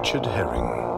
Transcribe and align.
Richard 0.00 0.24
Herring. 0.24 0.89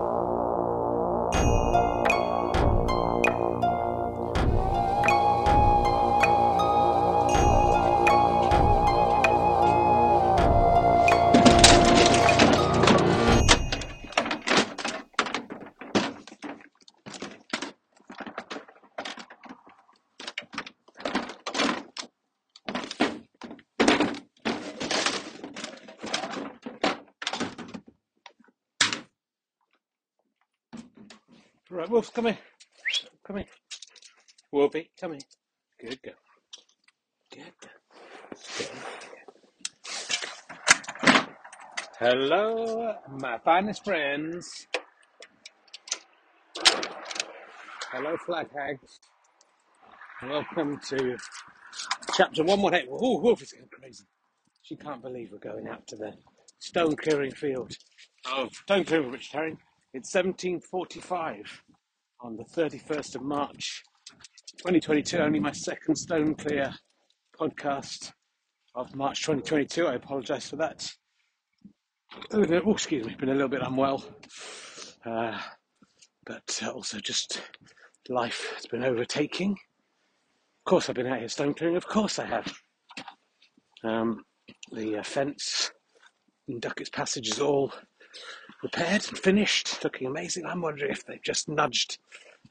Right, 31.72 31.88
Wolf, 31.88 32.12
come 32.12 32.26
here. 32.26 32.38
Come 33.26 33.36
here. 33.36 33.46
Wolfie, 34.52 34.90
come 35.00 35.12
here. 35.12 35.20
Good 35.80 36.02
girl. 36.02 36.12
Good 37.32 37.52
girl. 37.62 37.70
Hello, 41.98 42.94
my 43.08 43.38
finest 43.38 43.84
friends. 43.86 44.66
Hello, 47.90 48.18
flag 48.18 48.48
hags. 48.54 49.00
Welcome 50.22 50.78
to 50.90 51.16
chapter 52.14 52.44
118. 52.44 52.86
Oh, 52.92 53.18
Wolf 53.18 53.40
is 53.40 53.50
going 53.50 53.70
crazy. 53.72 54.04
She 54.60 54.76
can't 54.76 55.00
believe 55.00 55.30
we're 55.32 55.38
going 55.38 55.68
out 55.68 55.86
to 55.86 55.96
the 55.96 56.12
stone 56.58 56.96
clearing 56.96 57.30
field 57.30 57.74
of 58.30 58.52
stone 58.52 58.84
clearing 58.84 59.10
Richard 59.10 59.56
It's 59.94 60.14
1745 60.14 61.64
on 62.22 62.36
the 62.36 62.44
31st 62.44 63.14
of 63.16 63.20
March 63.20 63.82
2022. 64.56 65.18
Only 65.18 65.38
my 65.38 65.52
second 65.52 65.96
Stone 65.96 66.36
Clear 66.36 66.72
podcast 67.38 68.12
of 68.74 68.96
March 68.96 69.20
2022. 69.20 69.86
I 69.86 69.96
apologise 69.96 70.48
for 70.48 70.56
that. 70.56 70.90
Oh, 72.30 72.70
excuse 72.70 73.04
me, 73.04 73.14
been 73.16 73.28
a 73.28 73.34
little 73.34 73.50
bit 73.50 73.60
unwell. 73.60 74.02
Uh, 75.04 75.38
but 76.24 76.62
also 76.72 76.98
just 76.98 77.42
life 78.08 78.50
has 78.54 78.64
been 78.64 78.84
overtaking. 78.84 79.50
Of 79.50 80.70
course, 80.70 80.88
I've 80.88 80.96
been 80.96 81.06
out 81.06 81.18
here 81.18 81.28
stone 81.28 81.52
clearing. 81.52 81.76
Of 81.76 81.86
course, 81.86 82.18
I 82.18 82.24
have. 82.24 82.50
Um, 83.84 84.24
the 84.72 85.00
uh, 85.00 85.02
fence 85.02 85.70
in 86.48 86.60
Duckett's 86.60 86.88
Passage 86.88 87.28
is 87.28 87.40
all 87.40 87.74
repaired 88.62 89.06
and 89.08 89.18
finished, 89.18 89.82
looking 89.82 90.06
amazing. 90.06 90.46
I'm 90.46 90.62
wondering 90.62 90.92
if 90.92 91.04
they've 91.04 91.22
just 91.22 91.48
nudged 91.48 91.98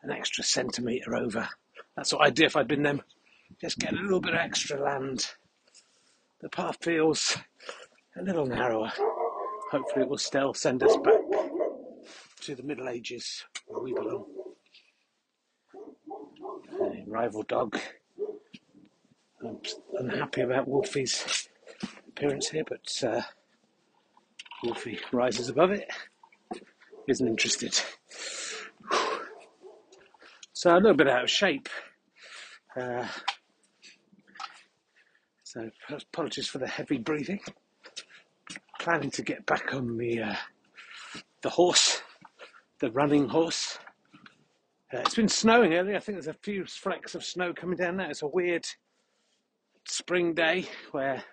an 0.03 0.11
extra 0.11 0.43
centimetre 0.43 1.15
over. 1.15 1.47
That's 1.95 2.13
what 2.13 2.21
I'd 2.21 2.35
do 2.35 2.45
if 2.45 2.55
I'd 2.55 2.67
been 2.67 2.83
them. 2.83 3.01
Just 3.59 3.79
get 3.79 3.93
a 3.93 3.95
little 4.01 4.21
bit 4.21 4.33
of 4.33 4.39
extra 4.39 4.81
land. 4.81 5.27
The 6.41 6.49
path 6.49 6.77
feels 6.81 7.37
a 8.17 8.23
little 8.23 8.45
narrower. 8.45 8.91
Hopefully, 9.71 10.03
it 10.03 10.09
will 10.09 10.17
still 10.17 10.53
send 10.53 10.83
us 10.83 10.95
back 10.97 11.21
to 12.41 12.55
the 12.55 12.63
Middle 12.63 12.89
Ages 12.89 13.45
where 13.67 13.81
we 13.81 13.93
belong. 13.93 14.25
A 16.81 17.03
rival 17.07 17.43
dog. 17.43 17.79
I'm 19.45 19.59
unhappy 19.97 20.41
about 20.41 20.67
Wolfie's 20.67 21.47
appearance 22.07 22.49
here, 22.49 22.63
but 22.67 23.03
uh, 23.03 23.21
Wolfie 24.63 24.99
rises 25.11 25.49
above 25.49 25.71
it, 25.71 25.89
isn't 27.07 27.27
interested. 27.27 27.79
So 30.53 30.75
a 30.75 30.77
little 30.77 30.93
bit 30.93 31.07
out 31.07 31.23
of 31.23 31.29
shape. 31.31 31.67
Uh, 32.79 33.07
so 35.43 35.71
apologies 35.89 36.47
for 36.47 36.59
the 36.59 36.67
heavy 36.67 36.99
breathing. 36.99 37.39
Planning 38.79 39.09
to 39.09 39.23
get 39.23 39.43
back 39.47 39.73
on 39.73 39.97
the 39.97 40.21
uh, 40.21 40.35
the 41.41 41.49
horse, 41.49 42.03
the 42.79 42.91
running 42.91 43.27
horse. 43.27 43.79
Uh, 44.93 44.99
it's 44.99 45.15
been 45.15 45.27
snowing 45.27 45.73
earlier. 45.73 45.95
I 45.95 45.99
think 45.99 46.17
there's 46.17 46.27
a 46.27 46.39
few 46.43 46.65
flecks 46.65 47.15
of 47.15 47.25
snow 47.25 47.53
coming 47.53 47.77
down 47.77 47.97
now. 47.97 48.09
It's 48.11 48.21
a 48.21 48.27
weird 48.27 48.67
spring 49.85 50.35
day 50.35 50.67
where 50.91 51.23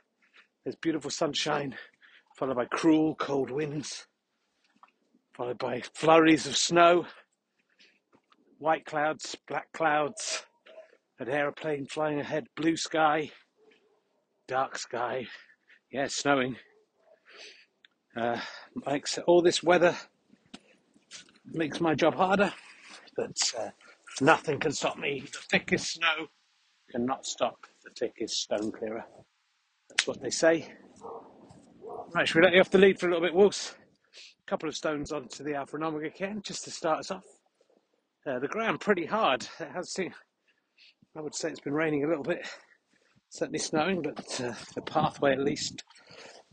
there's 0.64 0.76
beautiful 0.76 1.10
sunshine 1.10 1.76
followed 2.38 2.56
by 2.56 2.64
cruel 2.66 3.14
cold 3.16 3.50
winds, 3.50 4.06
followed 5.38 5.58
by 5.58 5.80
flurries 5.94 6.48
of 6.48 6.56
snow, 6.56 7.06
white 8.58 8.84
clouds, 8.84 9.36
black 9.46 9.72
clouds, 9.72 10.44
an 11.20 11.28
aeroplane 11.28 11.86
flying 11.86 12.18
ahead, 12.18 12.44
blue 12.56 12.76
sky, 12.76 13.30
dark 14.48 14.76
sky, 14.76 15.24
yeah, 15.92 16.08
snowing. 16.08 16.56
Uh, 18.16 18.40
makes 18.84 19.16
all 19.26 19.40
this 19.40 19.62
weather 19.62 19.96
makes 21.52 21.80
my 21.80 21.94
job 21.94 22.16
harder, 22.16 22.52
but 23.16 23.36
uh, 23.58 23.70
nothing 24.20 24.58
can 24.58 24.72
stop 24.72 24.98
me. 24.98 25.20
The 25.20 25.38
thickest 25.50 25.94
snow 25.94 26.26
cannot 26.90 27.24
stop 27.24 27.64
the 27.84 27.90
thickest 27.90 28.42
stone 28.42 28.72
clearer. 28.72 29.04
That's 29.88 30.06
what 30.06 30.20
they 30.20 30.30
say. 30.30 30.72
Right, 32.12 32.26
should 32.26 32.40
we 32.40 32.42
let 32.42 32.54
you 32.54 32.60
off 32.60 32.70
the 32.70 32.78
lead 32.78 32.98
for 32.98 33.06
a 33.06 33.10
little 33.10 33.24
bit, 33.24 33.34
Wolves? 33.34 33.76
Couple 34.48 34.68
of 34.68 34.74
stones 34.74 35.12
onto 35.12 35.44
the 35.44 35.54
Alpha 35.54 35.76
Omega 35.76 36.06
again, 36.06 36.40
just 36.42 36.64
to 36.64 36.70
start 36.70 37.00
us 37.00 37.10
off. 37.10 37.24
Uh, 38.26 38.38
the 38.38 38.48
ground 38.48 38.80
pretty 38.80 39.04
hard. 39.04 39.46
It 39.60 39.68
has 39.74 39.92
seen, 39.92 40.14
I 41.14 41.20
would 41.20 41.34
say 41.34 41.50
it's 41.50 41.60
been 41.60 41.74
raining 41.74 42.04
a 42.04 42.08
little 42.08 42.22
bit, 42.24 42.48
certainly 43.28 43.58
snowing, 43.58 44.00
but 44.00 44.40
uh, 44.40 44.54
the 44.74 44.80
pathway 44.80 45.32
at 45.32 45.40
least 45.40 45.84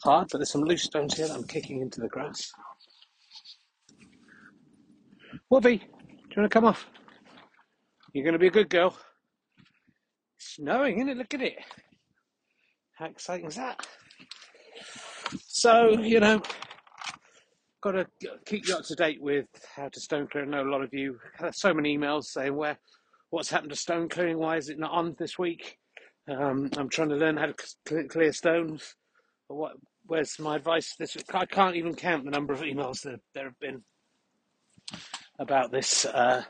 hard. 0.04 0.28
But 0.30 0.40
there's 0.40 0.52
some 0.52 0.66
loose 0.66 0.84
stones 0.84 1.16
here 1.16 1.30
that 1.30 1.36
I'm 1.36 1.46
kicking 1.46 1.80
into 1.80 2.02
the 2.02 2.10
grass. 2.10 2.52
Wolfie, 5.50 5.78
do 5.78 5.84
you 5.86 6.42
want 6.42 6.52
to 6.52 6.54
come 6.54 6.66
off? 6.66 6.88
You're 8.12 8.26
going 8.26 8.34
to 8.34 8.40
be 8.40 8.48
a 8.48 8.52
good 8.52 8.70
girl. 8.70 8.98
Snowing, 10.38 10.98
isn't 10.98 11.10
it? 11.10 11.18
Look 11.18 11.34
at 11.34 11.42
it. 11.42 11.56
How 12.96 13.06
exciting 13.06 13.46
is 13.46 13.56
that? 13.56 13.88
So, 15.48 15.98
you 15.98 16.20
know, 16.20 16.42
got 17.82 17.92
to 17.92 18.08
keep 18.46 18.68
you 18.68 18.76
up 18.76 18.86
to 18.86 18.96
date 18.96 19.22
with 19.22 19.46
how 19.76 19.90
to 19.90 20.00
stone 20.00 20.28
clear. 20.28 20.44
I 20.44 20.48
know 20.48 20.64
a 20.64 20.72
lot 20.72 20.82
of 20.82 20.94
you 20.94 21.20
have 21.40 21.56
so 21.56 21.74
many 21.74 21.98
emails 21.98 22.26
saying 22.26 22.56
where, 22.56 22.78
what's 23.30 23.50
happened 23.50 23.72
to 23.72 23.76
stone 23.76 24.10
clearing? 24.10 24.38
Why 24.38 24.58
is 24.58 24.70
it 24.70 24.80
not 24.80 24.92
on 24.92 25.16
this 25.20 25.38
week? 25.38 25.78
Um, 26.28 26.70
I'm 26.78 26.90
trying 26.90 27.10
to 27.10 27.16
learn 27.16 27.38
how 27.38 27.54
to 27.86 28.04
clear 28.06 28.34
stones. 28.34 28.96
What, 29.48 29.74
where's 30.08 30.40
my 30.40 30.56
advice 30.56 30.96
this 30.98 31.16
week? 31.16 31.34
I 31.34 31.46
can't 31.46 31.76
even 31.76 31.94
count 31.94 32.26
the 32.26 32.32
number 32.32 32.54
of 32.54 32.62
emails 32.62 33.02
that 33.04 33.20
there 33.34 33.46
have 33.46 33.60
been 33.60 33.84
about 35.38 35.72
this. 35.72 36.06
Uh, 36.06 36.44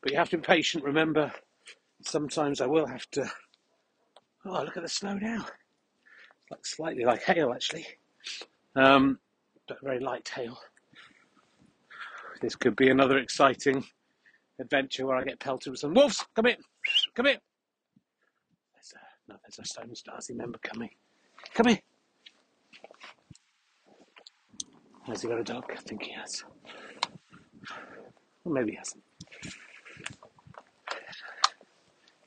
but 0.00 0.12
you 0.12 0.18
have 0.18 0.30
to 0.30 0.38
be 0.38 0.42
patient. 0.42 0.84
Remember, 0.84 1.32
sometimes 2.04 2.60
I 2.60 2.66
will 2.66 2.86
have 2.86 3.08
to. 3.10 3.30
Oh, 4.46 4.62
look 4.62 4.76
at 4.76 4.82
the 4.82 4.88
snow 4.88 5.14
now. 5.14 5.44
It's 5.44 6.50
like 6.50 6.66
slightly 6.66 7.04
like 7.04 7.22
hail, 7.22 7.52
actually. 7.52 7.86
Um, 8.74 9.18
but 9.68 9.78
very 9.82 10.00
light 10.00 10.28
hail. 10.34 10.58
This 12.40 12.56
could 12.56 12.76
be 12.76 12.88
another 12.88 13.18
exciting 13.18 13.84
adventure 14.60 15.06
where 15.06 15.16
I 15.16 15.24
get 15.24 15.38
pelted 15.38 15.70
with 15.70 15.80
some 15.80 15.94
wolves. 15.94 16.24
Come 16.34 16.46
in, 16.46 16.56
come 17.14 17.26
in. 17.26 17.36
There's 18.74 18.94
a, 18.94 19.32
no, 19.32 19.38
there's 19.42 19.58
a 19.58 19.64
Stone 19.64 19.92
Stasi 19.94 20.34
member 20.36 20.58
coming. 20.58 20.90
Come 21.54 21.68
here. 21.68 21.80
Has 25.06 25.22
he 25.22 25.28
got 25.28 25.40
a 25.40 25.44
dog? 25.44 25.64
I 25.72 25.76
think 25.76 26.02
he 26.02 26.12
has. 26.12 26.44
Or 28.44 28.52
maybe 28.52 28.72
he 28.72 28.76
hasn't. 28.76 29.02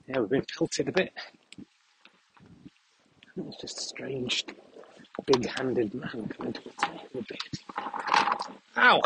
Yeah, 0.08 0.20
we've 0.20 0.30
been 0.30 0.46
pelted 0.58 0.90
a 0.90 0.92
bit. 0.92 1.14
It's 3.38 3.62
just 3.62 3.80
strange 3.80 4.46
big-handed 5.26 5.94
man 5.94 6.30
coming 6.38 6.54
to 6.54 6.62
attack 6.70 7.02
a 7.14 7.22
bit. 7.22 7.60
Ow! 8.78 9.02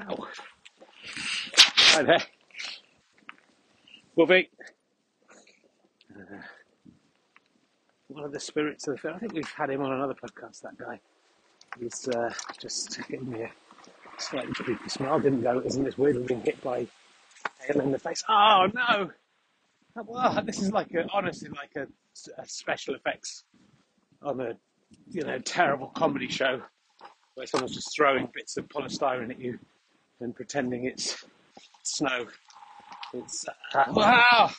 Ow! 0.00 0.28
Right 1.96 2.06
there. 2.06 2.22
Wolfie. 4.16 4.50
Uh, 6.10 6.36
one 8.08 8.24
of 8.24 8.32
the 8.32 8.40
spirits 8.40 8.86
of 8.88 8.94
the 8.94 9.00
film. 9.00 9.14
I 9.14 9.18
think 9.18 9.32
we've 9.34 9.50
had 9.50 9.70
him 9.70 9.82
on 9.82 9.92
another 9.92 10.14
podcast, 10.14 10.62
that 10.62 10.76
guy. 10.76 11.00
He's 11.78 12.08
uh, 12.08 12.32
just 12.60 13.00
giving 13.08 13.30
me 13.30 13.42
a 13.42 13.50
slightly 14.18 14.52
creepy 14.52 14.88
smile. 14.88 15.18
Didn't 15.20 15.42
go, 15.42 15.60
isn't 15.60 15.84
this 15.84 15.96
weird? 15.96 16.26
Being 16.26 16.42
hit 16.42 16.62
by 16.62 16.86
hail 17.60 17.80
in 17.80 17.92
the 17.92 17.98
face. 17.98 18.22
Oh 18.28 18.68
no! 18.74 19.10
Well, 19.94 20.42
this 20.46 20.60
is 20.60 20.72
like 20.72 20.92
a, 20.94 21.06
honestly 21.12 21.50
like 21.50 21.72
a, 21.76 21.86
a 22.40 22.46
special 22.46 22.94
effects 22.94 23.44
on 24.22 24.40
a 24.40 24.56
you 25.10 25.22
know 25.22 25.38
terrible 25.38 25.88
comedy 25.88 26.28
show 26.28 26.60
where 27.34 27.46
someone's 27.46 27.74
just 27.74 27.94
throwing 27.96 28.28
bits 28.34 28.56
of 28.56 28.68
polystyrene 28.68 29.30
at 29.30 29.40
you 29.40 29.58
and 30.20 30.34
pretending 30.34 30.84
it's 30.84 31.24
snow. 31.82 32.26
It's 33.14 33.44
uh, 33.74 33.84
wow. 33.88 34.50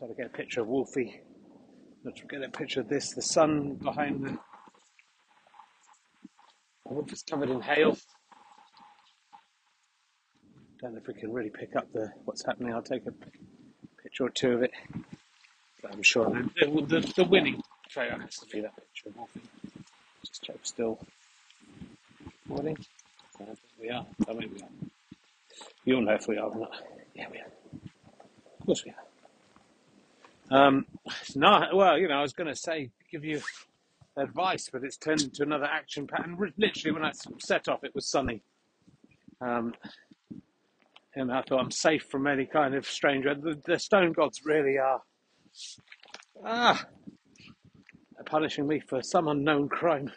Got 0.00 0.06
to 0.08 0.14
get 0.14 0.26
a 0.26 0.30
picture 0.30 0.60
of 0.60 0.68
Wolfie. 0.68 1.20
Let's 2.04 2.20
get 2.28 2.42
a 2.42 2.48
picture 2.48 2.80
of 2.80 2.88
this. 2.88 3.14
The 3.14 3.22
sun 3.22 3.74
behind 3.74 4.24
the 4.24 4.38
wolf 6.84 7.12
is 7.12 7.22
covered 7.22 7.50
in 7.50 7.60
hail. 7.60 7.96
Don't 10.80 10.92
know 10.92 10.98
if 10.98 11.06
we 11.06 11.14
can 11.14 11.32
really 11.32 11.50
pick 11.50 11.76
up 11.76 11.92
the 11.92 12.12
what's 12.24 12.44
happening. 12.44 12.74
I'll 12.74 12.82
take 12.82 13.06
a 13.06 13.12
picture 14.02 14.24
or 14.24 14.30
two 14.30 14.52
of 14.52 14.62
it. 14.62 14.72
But 15.82 15.92
I'm 15.92 16.02
sure 16.02 16.30
the, 16.60 16.66
the, 16.66 17.12
the 17.16 17.24
winning 17.24 17.62
photo 17.90 18.18
has 18.18 18.36
to 18.36 18.46
be 18.46 18.60
that 18.60 18.74
picture 18.76 19.08
of 19.08 19.16
Wolfie. 19.16 19.40
Just 20.24 20.42
check 20.42 20.56
still 20.62 20.98
recording. 22.48 22.76
We 23.80 23.90
are. 23.90 24.06
Oh, 24.28 24.34
maybe 24.34 24.54
we 24.54 24.62
are. 24.62 24.68
You'll 25.84 26.02
know 26.02 26.14
if 26.14 26.26
we 26.26 26.38
are 26.38 26.48
or 26.48 26.56
not. 26.56 26.72
Yeah, 27.14 27.26
we 27.30 27.38
are. 27.38 27.46
Of 28.60 28.66
course 28.66 28.84
we 28.84 28.92
are. 28.92 28.96
Um, 30.50 30.86
no, 31.34 31.66
well, 31.74 31.98
you 31.98 32.08
know, 32.08 32.14
I 32.14 32.22
was 32.22 32.32
going 32.32 32.48
to 32.48 32.56
say, 32.56 32.90
give 33.10 33.24
you 33.24 33.40
advice, 34.16 34.68
but 34.72 34.84
it's 34.84 34.96
turned 34.96 35.22
into 35.22 35.42
another 35.42 35.66
action 35.66 36.06
pattern. 36.06 36.36
Literally, 36.56 36.92
when 36.92 37.04
I 37.04 37.12
set 37.38 37.68
off, 37.68 37.84
it 37.84 37.94
was 37.94 38.06
sunny. 38.06 38.42
Um, 39.40 39.74
and 41.16 41.32
I 41.32 41.42
thought 41.42 41.60
I'm 41.60 41.70
safe 41.70 42.04
from 42.10 42.26
any 42.26 42.46
kind 42.46 42.74
of 42.74 42.86
stranger. 42.86 43.34
The, 43.34 43.60
the 43.64 43.78
stone 43.78 44.12
gods 44.12 44.40
really 44.44 44.78
are 44.78 45.00
ah 46.44 46.84
punishing 48.26 48.66
me 48.66 48.80
for 48.80 49.02
some 49.02 49.28
unknown 49.28 49.68
crime. 49.68 50.10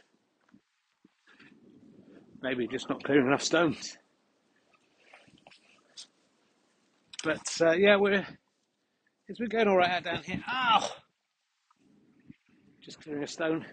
Maybe 2.42 2.68
just 2.68 2.90
not 2.90 3.04
clearing 3.04 3.28
enough 3.28 3.44
stones. 3.44 3.98
But 7.24 7.42
uh, 7.62 7.72
yeah, 7.72 7.98
we're 7.98 8.26
it's 9.28 9.40
been 9.40 9.50
going 9.50 9.68
all 9.68 9.78
right 9.78 9.90
out 9.90 10.04
down 10.04 10.24
here. 10.24 10.42
Ow! 10.50 10.90
Just 12.82 13.02
clearing 13.02 13.24
a 13.24 13.28
stone. 13.28 13.66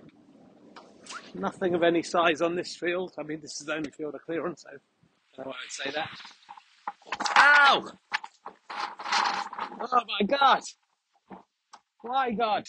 Nothing 1.35 1.75
of 1.75 1.83
any 1.83 2.03
size 2.03 2.41
on 2.41 2.57
this 2.57 2.75
field. 2.75 3.13
I 3.19 3.23
mean, 3.23 3.41
this 3.41 3.61
is 3.61 3.67
the 3.67 3.75
only 3.75 3.91
field 3.91 4.15
I 4.15 4.19
clear 4.19 4.47
on, 4.47 4.57
so 4.57 4.69
I 4.69 4.73
don't 5.37 5.47
know 5.47 5.51
why 5.51 5.57
I'd 5.65 5.73
say 5.73 5.91
that. 5.93 6.09
Ow! 7.37 7.85
Oh 9.81 10.01
my 10.09 10.27
God! 10.27 10.63
Why, 12.03 12.33
God? 12.33 12.65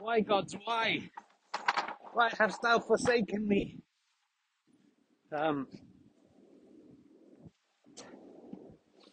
Why, 0.00 0.20
gods, 0.20 0.56
why? 0.64 1.10
Why 2.12 2.30
hast 2.38 2.62
thou 2.62 2.78
forsaken 2.78 3.46
me? 3.46 3.78
Um, 5.32 5.66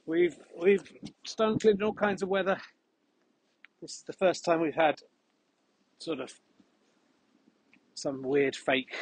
we've 0.05 0.37
we've 0.61 0.83
stone 1.25 1.57
in 1.63 1.81
all 1.81 1.93
kinds 1.93 2.21
of 2.21 2.29
weather. 2.29 2.57
This 3.81 3.91
is 3.91 4.03
the 4.05 4.13
first 4.13 4.45
time 4.45 4.61
we've 4.61 4.75
had 4.75 4.99
sort 5.99 6.19
of 6.19 6.31
some 7.95 8.21
weird 8.21 8.55
fake 8.55 8.93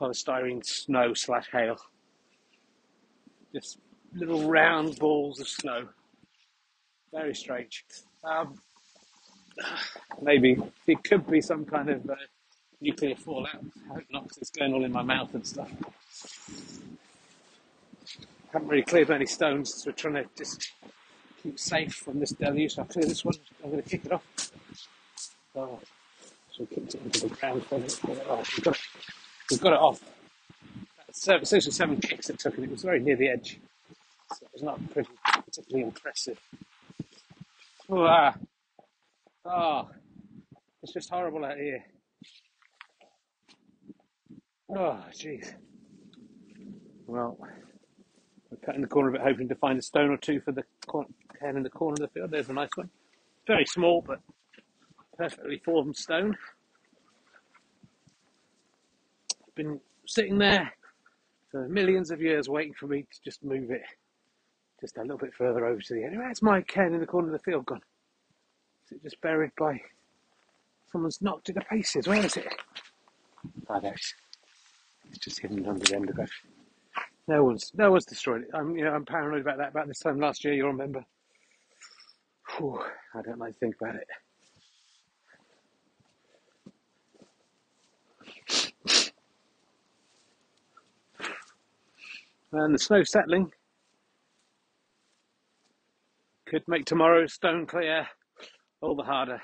polystyrene 0.00 0.64
snow 0.64 1.12
slash 1.14 1.48
hail. 1.52 1.76
Just 3.54 3.78
little 4.18 4.48
round 4.48 4.98
balls 4.98 5.40
of 5.40 5.48
snow. 5.48 5.88
Very 7.12 7.34
strange. 7.34 7.84
Um, 8.24 8.60
maybe 10.22 10.56
it 10.86 11.04
could 11.04 11.26
be 11.26 11.40
some 11.40 11.64
kind 11.64 11.88
of 11.88 12.08
uh, 12.08 12.14
nuclear 12.80 13.16
fallout. 13.16 13.64
I 13.90 13.94
hope 13.94 14.04
not, 14.10 14.22
because 14.24 14.38
it's 14.38 14.50
going 14.50 14.74
all 14.74 14.84
in 14.84 14.92
my 14.92 15.02
mouth 15.02 15.34
and 15.34 15.46
stuff. 15.46 15.70
Haven't 18.52 18.68
really 18.68 18.82
cleared 18.82 19.10
any 19.10 19.26
stones, 19.26 19.74
so 19.74 19.90
we're 19.90 19.94
trying 19.94 20.14
to 20.14 20.24
just 20.36 20.72
keep 21.42 21.58
safe 21.58 21.94
from 21.94 22.18
this 22.18 22.30
deluge. 22.30 22.78
I'll 22.78 22.86
clear 22.86 23.04
this 23.04 23.24
one. 23.24 23.34
I'm 23.62 23.70
going 23.70 23.82
to 23.82 23.88
kick 23.88 24.06
it 24.06 24.12
off. 24.12 24.52
Oh, 25.54 25.78
so 26.50 26.60
we 26.60 26.66
kicked 26.66 26.94
it 26.94 27.02
into 27.04 27.28
the 27.28 27.34
ground. 27.34 27.62
Oh, 27.70 27.76
we've, 27.76 28.64
got 28.64 28.74
it, 28.74 28.80
we've 29.50 29.60
got 29.60 29.72
it 29.74 29.78
off. 29.78 30.00
Seven, 31.12 31.44
six 31.44 31.66
or 31.66 31.72
seven 31.72 31.96
kicks 31.96 32.30
it 32.30 32.38
took, 32.38 32.54
and 32.54 32.64
it 32.64 32.70
was 32.70 32.82
very 32.82 33.00
near 33.00 33.16
the 33.16 33.28
edge. 33.28 33.58
So 34.30 34.44
it 34.44 34.50
was 34.52 34.62
not 34.62 34.90
pretty, 34.90 35.10
particularly 35.24 35.84
impressive. 35.84 36.38
Oh, 37.88 38.02
ah. 38.02 38.34
oh, 39.46 39.88
it's 40.82 40.92
just 40.92 41.08
horrible 41.08 41.44
out 41.44 41.56
here. 41.56 41.84
Oh, 44.70 45.02
jeez. 45.12 45.54
Well, 47.06 47.38
we're 48.50 48.58
cutting 48.58 48.82
the 48.82 48.86
corner 48.86 49.08
of 49.08 49.14
it, 49.14 49.22
hoping 49.22 49.48
to 49.48 49.54
find 49.54 49.78
a 49.78 49.82
stone 49.82 50.10
or 50.10 50.18
two 50.18 50.40
for 50.40 50.52
the 50.52 50.64
cairn 51.40 51.56
in 51.56 51.62
the 51.62 51.70
corner 51.70 51.94
of 51.94 52.00
the 52.00 52.08
field. 52.08 52.30
There's 52.30 52.50
a 52.50 52.52
nice 52.52 52.68
one. 52.74 52.90
Very 53.46 53.64
small, 53.64 54.02
but 54.06 54.20
perfectly 55.16 55.62
formed 55.64 55.96
stone. 55.96 56.36
Been 59.54 59.80
sitting 60.06 60.38
there 60.38 60.72
for 61.50 61.66
millions 61.68 62.10
of 62.10 62.20
years 62.20 62.48
waiting 62.48 62.74
for 62.74 62.86
me 62.86 63.02
to 63.02 63.22
just 63.24 63.42
move 63.42 63.70
it 63.70 63.82
just 64.80 64.96
a 64.96 65.02
little 65.02 65.18
bit 65.18 65.34
further 65.34 65.66
over 65.66 65.80
to 65.80 65.94
the 65.94 66.04
end. 66.04 66.18
Where's 66.18 66.42
my 66.42 66.60
cairn 66.62 66.94
in 66.94 67.00
the 67.00 67.06
corner 67.06 67.28
of 67.28 67.32
the 67.32 67.38
field 67.38 67.66
gone? 67.66 67.82
Is 68.86 68.92
it 68.92 69.02
just 69.02 69.20
buried 69.20 69.50
by 69.58 69.80
someone's 70.90 71.20
knocked 71.20 71.48
it 71.48 71.54
to 71.54 71.60
pieces? 71.62 72.06
Where 72.06 72.24
is 72.24 72.36
it? 72.36 72.54
Ah, 73.68 73.80
there 73.80 73.92
it 73.92 74.00
is. 74.00 74.14
It's 75.10 75.18
just 75.18 75.40
hidden 75.40 75.66
under 75.66 75.84
the 75.84 75.96
undergrowth. 75.96 76.30
No 77.26 77.44
one's 77.44 77.70
no 77.74 77.90
one's 77.90 78.06
destroyed 78.06 78.42
it. 78.42 78.48
I'm 78.54 78.76
you 78.76 78.84
know 78.84 78.92
I'm 78.92 79.04
paranoid 79.04 79.42
about 79.42 79.58
that. 79.58 79.70
About 79.70 79.88
this 79.88 79.98
time 79.98 80.18
last 80.18 80.44
year, 80.44 80.54
you'll 80.54 80.68
remember. 80.68 81.04
Whew, 82.56 82.82
I 83.14 83.22
don't 83.22 83.38
like 83.38 83.52
to 83.52 83.58
think 83.58 83.76
about 83.80 83.96
it. 83.96 84.08
And 92.50 92.74
the 92.74 92.78
snow 92.78 93.02
settling 93.02 93.52
could 96.48 96.62
make 96.66 96.86
tomorrow 96.86 97.26
stone 97.26 97.66
clear 97.66 98.06
all 98.80 98.96
the 98.96 99.02
harder. 99.02 99.40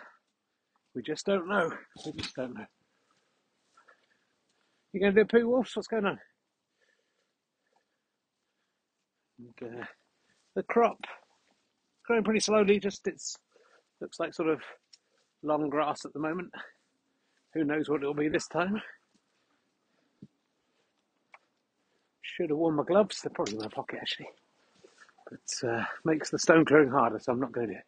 We 0.94 1.02
just 1.02 1.26
don't 1.26 1.48
know. 1.48 1.70
We 2.06 2.12
just 2.12 2.34
don't 2.34 2.54
know. 2.54 2.64
You 4.92 5.00
going 5.00 5.14
to 5.14 5.24
do 5.24 5.24
a 5.24 5.40
poo 5.40 5.48
wolves? 5.48 5.74
What's 5.74 5.88
going 5.88 6.06
on? 6.06 6.18
And, 9.38 9.80
uh, 9.80 9.84
the 10.54 10.62
crop 10.62 10.98
growing 12.06 12.22
pretty 12.22 12.40
slowly. 12.40 12.78
Just 12.78 13.06
it's 13.06 13.36
looks 14.00 14.20
like 14.20 14.32
sort 14.32 14.48
of 14.48 14.60
long 15.42 15.68
grass 15.68 16.04
at 16.04 16.12
the 16.12 16.20
moment. 16.20 16.50
Who 17.54 17.64
knows 17.64 17.88
what 17.88 18.02
it'll 18.02 18.14
be 18.14 18.28
this 18.28 18.46
time? 18.46 18.80
Should 22.22 22.50
have 22.50 22.58
worn 22.58 22.76
my 22.76 22.84
gloves. 22.84 23.20
They're 23.20 23.32
probably 23.34 23.56
in 23.56 23.62
my 23.62 23.68
pocket 23.68 23.98
actually 24.00 24.28
but 25.30 25.68
uh, 25.68 25.84
makes 26.04 26.30
the 26.30 26.38
stone 26.38 26.64
clearing 26.64 26.90
harder, 26.90 27.18
so 27.18 27.32
I'm 27.32 27.40
not 27.40 27.52
going 27.52 27.68
to 27.68 27.72
do 27.74 27.78
it. 27.78 27.84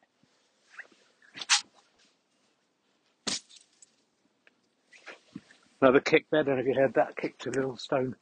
Another 5.80 6.00
kick 6.00 6.26
there, 6.30 6.40
I 6.40 6.42
don't 6.44 6.54
know 6.56 6.62
if 6.62 6.66
you 6.66 6.74
heard 6.74 6.94
that, 6.94 7.16
kicked 7.16 7.46
a 7.46 7.50
little 7.50 7.76
stone 7.76 8.16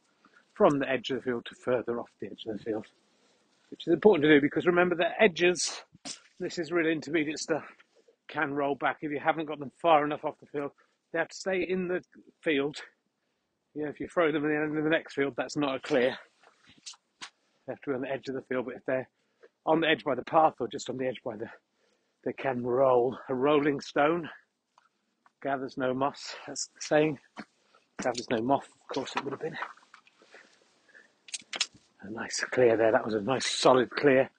from 0.53 0.79
the 0.79 0.89
edge 0.89 1.09
of 1.09 1.17
the 1.17 1.23
field 1.23 1.45
to 1.45 1.55
further 1.55 1.99
off 1.99 2.09
the 2.19 2.27
edge 2.27 2.43
of 2.47 2.57
the 2.57 2.63
field, 2.63 2.85
which 3.69 3.87
is 3.87 3.93
important 3.93 4.23
to 4.23 4.33
do 4.35 4.41
because 4.41 4.65
remember 4.65 4.95
the 4.95 5.09
edges, 5.21 5.81
this 6.39 6.59
is 6.59 6.71
really 6.71 6.91
intermediate 6.91 7.39
stuff, 7.39 7.63
can 8.27 8.53
roll 8.53 8.75
back 8.75 8.97
if 9.01 9.11
you 9.11 9.19
haven't 9.19 9.45
got 9.45 9.59
them 9.59 9.71
far 9.81 10.03
enough 10.03 10.25
off 10.25 10.39
the 10.39 10.47
field. 10.47 10.71
They 11.13 11.19
have 11.19 11.29
to 11.29 11.35
stay 11.35 11.65
in 11.67 11.87
the 11.87 12.01
field. 12.41 12.77
Yeah, 13.73 13.87
if 13.87 13.99
you 13.99 14.07
throw 14.07 14.31
them 14.31 14.43
in 14.45 14.51
the 14.51 14.57
end 14.57 14.77
of 14.77 14.83
the 14.83 14.89
next 14.89 15.13
field, 15.15 15.33
that's 15.37 15.55
not 15.57 15.75
a 15.75 15.79
clear. 15.79 16.17
They 17.65 17.73
have 17.73 17.81
to 17.81 17.89
be 17.91 17.95
on 17.95 18.01
the 18.01 18.11
edge 18.11 18.27
of 18.27 18.35
the 18.35 18.41
field, 18.43 18.65
but 18.65 18.75
if 18.75 18.85
they're 18.85 19.09
on 19.65 19.81
the 19.81 19.89
edge 19.89 20.03
by 20.03 20.15
the 20.15 20.23
path 20.23 20.53
or 20.59 20.67
just 20.67 20.89
on 20.89 20.97
the 20.97 21.07
edge 21.07 21.21
by 21.23 21.35
the, 21.35 21.47
they 22.23 22.33
can 22.33 22.63
roll. 22.63 23.17
A 23.29 23.35
rolling 23.35 23.79
stone 23.79 24.29
gathers 25.41 25.77
no 25.77 25.93
moss, 25.93 26.35
that's 26.47 26.67
the 26.67 26.81
saying. 26.81 27.19
Gathers 28.01 28.29
no 28.29 28.41
moth, 28.41 28.67
of 28.67 28.95
course 28.95 29.13
it 29.15 29.23
would 29.23 29.33
have 29.33 29.41
been. 29.41 29.57
A 32.01 32.11
nice 32.11 32.43
clear 32.51 32.77
there, 32.77 32.91
that 32.91 33.05
was 33.05 33.15
a 33.15 33.21
nice 33.21 33.47
solid 33.47 33.89
clear 33.89 34.29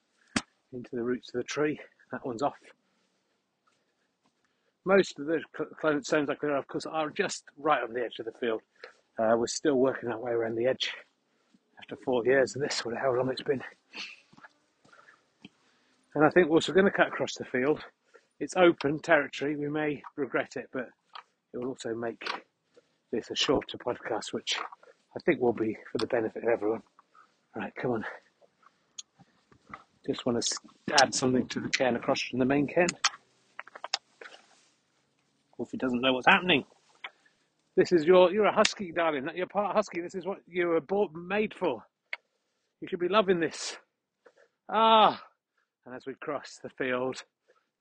into 0.71 0.89
the 0.93 1.03
roots 1.03 1.29
of 1.33 1.39
the 1.39 1.43
tree. 1.43 1.79
That 2.11 2.25
one's 2.25 2.41
off. 2.41 2.57
Most 4.85 5.19
of 5.19 5.25
the 5.25 5.41
stones 6.01 6.29
I 6.29 6.35
clear, 6.35 6.55
of 6.55 6.67
course, 6.69 6.85
are 6.85 7.09
just 7.09 7.43
right 7.57 7.83
on 7.83 7.93
the 7.93 8.05
edge 8.05 8.19
of 8.19 8.25
the 8.25 8.31
field. 8.39 8.61
Uh, 9.19 9.35
we're 9.37 9.47
still 9.47 9.75
working 9.75 10.09
our 10.09 10.19
way 10.19 10.31
around 10.31 10.55
the 10.55 10.67
edge 10.67 10.93
after 11.79 11.95
four 12.03 12.25
years 12.25 12.55
of 12.55 12.61
this, 12.61 12.83
whatever 12.83 13.05
how 13.05 13.13
long 13.13 13.29
it's 13.29 13.41
been. 13.41 13.63
And 16.15 16.25
I 16.25 16.29
think 16.29 16.47
we're 16.47 16.55
also 16.55 16.73
going 16.73 16.85
to 16.85 16.91
cut 16.91 17.07
across 17.07 17.35
the 17.35 17.45
field. 17.45 17.79
It's 18.39 18.55
open 18.55 18.99
territory. 18.99 19.55
We 19.55 19.69
may 19.69 20.01
regret 20.15 20.53
it, 20.55 20.69
but 20.71 20.89
it 21.53 21.57
will 21.57 21.67
also 21.67 21.93
make 21.93 22.23
this 23.11 23.29
a 23.29 23.35
shorter 23.35 23.77
podcast, 23.77 24.33
which 24.33 24.57
I 25.15 25.19
think 25.19 25.41
will 25.41 25.53
be 25.53 25.77
for 25.91 25.97
the 25.97 26.07
benefit 26.07 26.43
of 26.43 26.49
everyone. 26.49 26.81
Right, 27.55 27.73
come 27.75 27.91
on. 27.91 28.05
Just 30.05 30.25
want 30.25 30.41
to 30.41 30.59
add 31.01 31.13
something 31.13 31.47
to 31.47 31.59
the 31.59 31.69
cairn 31.69 31.95
across 31.95 32.21
from 32.21 32.39
the 32.39 32.45
main 32.45 32.67
cairn. 32.67 32.87
Wolfie 35.57 35.77
doesn't 35.77 36.01
know 36.01 36.13
what's 36.13 36.27
happening. 36.27 36.63
This 37.77 37.91
is 37.91 38.05
your, 38.05 38.33
you're 38.33 38.45
a 38.45 38.51
husky, 38.51 38.91
darling. 38.91 39.29
You're 39.35 39.45
part 39.45 39.75
husky. 39.75 40.01
This 40.01 40.15
is 40.15 40.25
what 40.25 40.39
you 40.47 40.69
were 40.69 40.81
bought, 40.81 41.13
made 41.13 41.53
for. 41.53 41.83
You 42.81 42.87
should 42.87 42.99
be 42.99 43.07
loving 43.07 43.39
this. 43.39 43.77
Ah! 44.67 45.21
And 45.85 45.93
as 45.95 46.07
we 46.07 46.15
cross 46.15 46.57
the 46.63 46.69
field, 46.69 47.21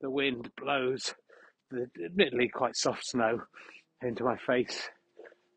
the 0.03 0.11
wind 0.11 0.51
blows 0.61 1.15
the 1.71 1.87
admittedly 2.05 2.49
quite 2.49 2.77
soft 2.77 3.07
snow 3.07 3.41
into 4.03 4.23
my 4.23 4.37
face. 4.47 4.91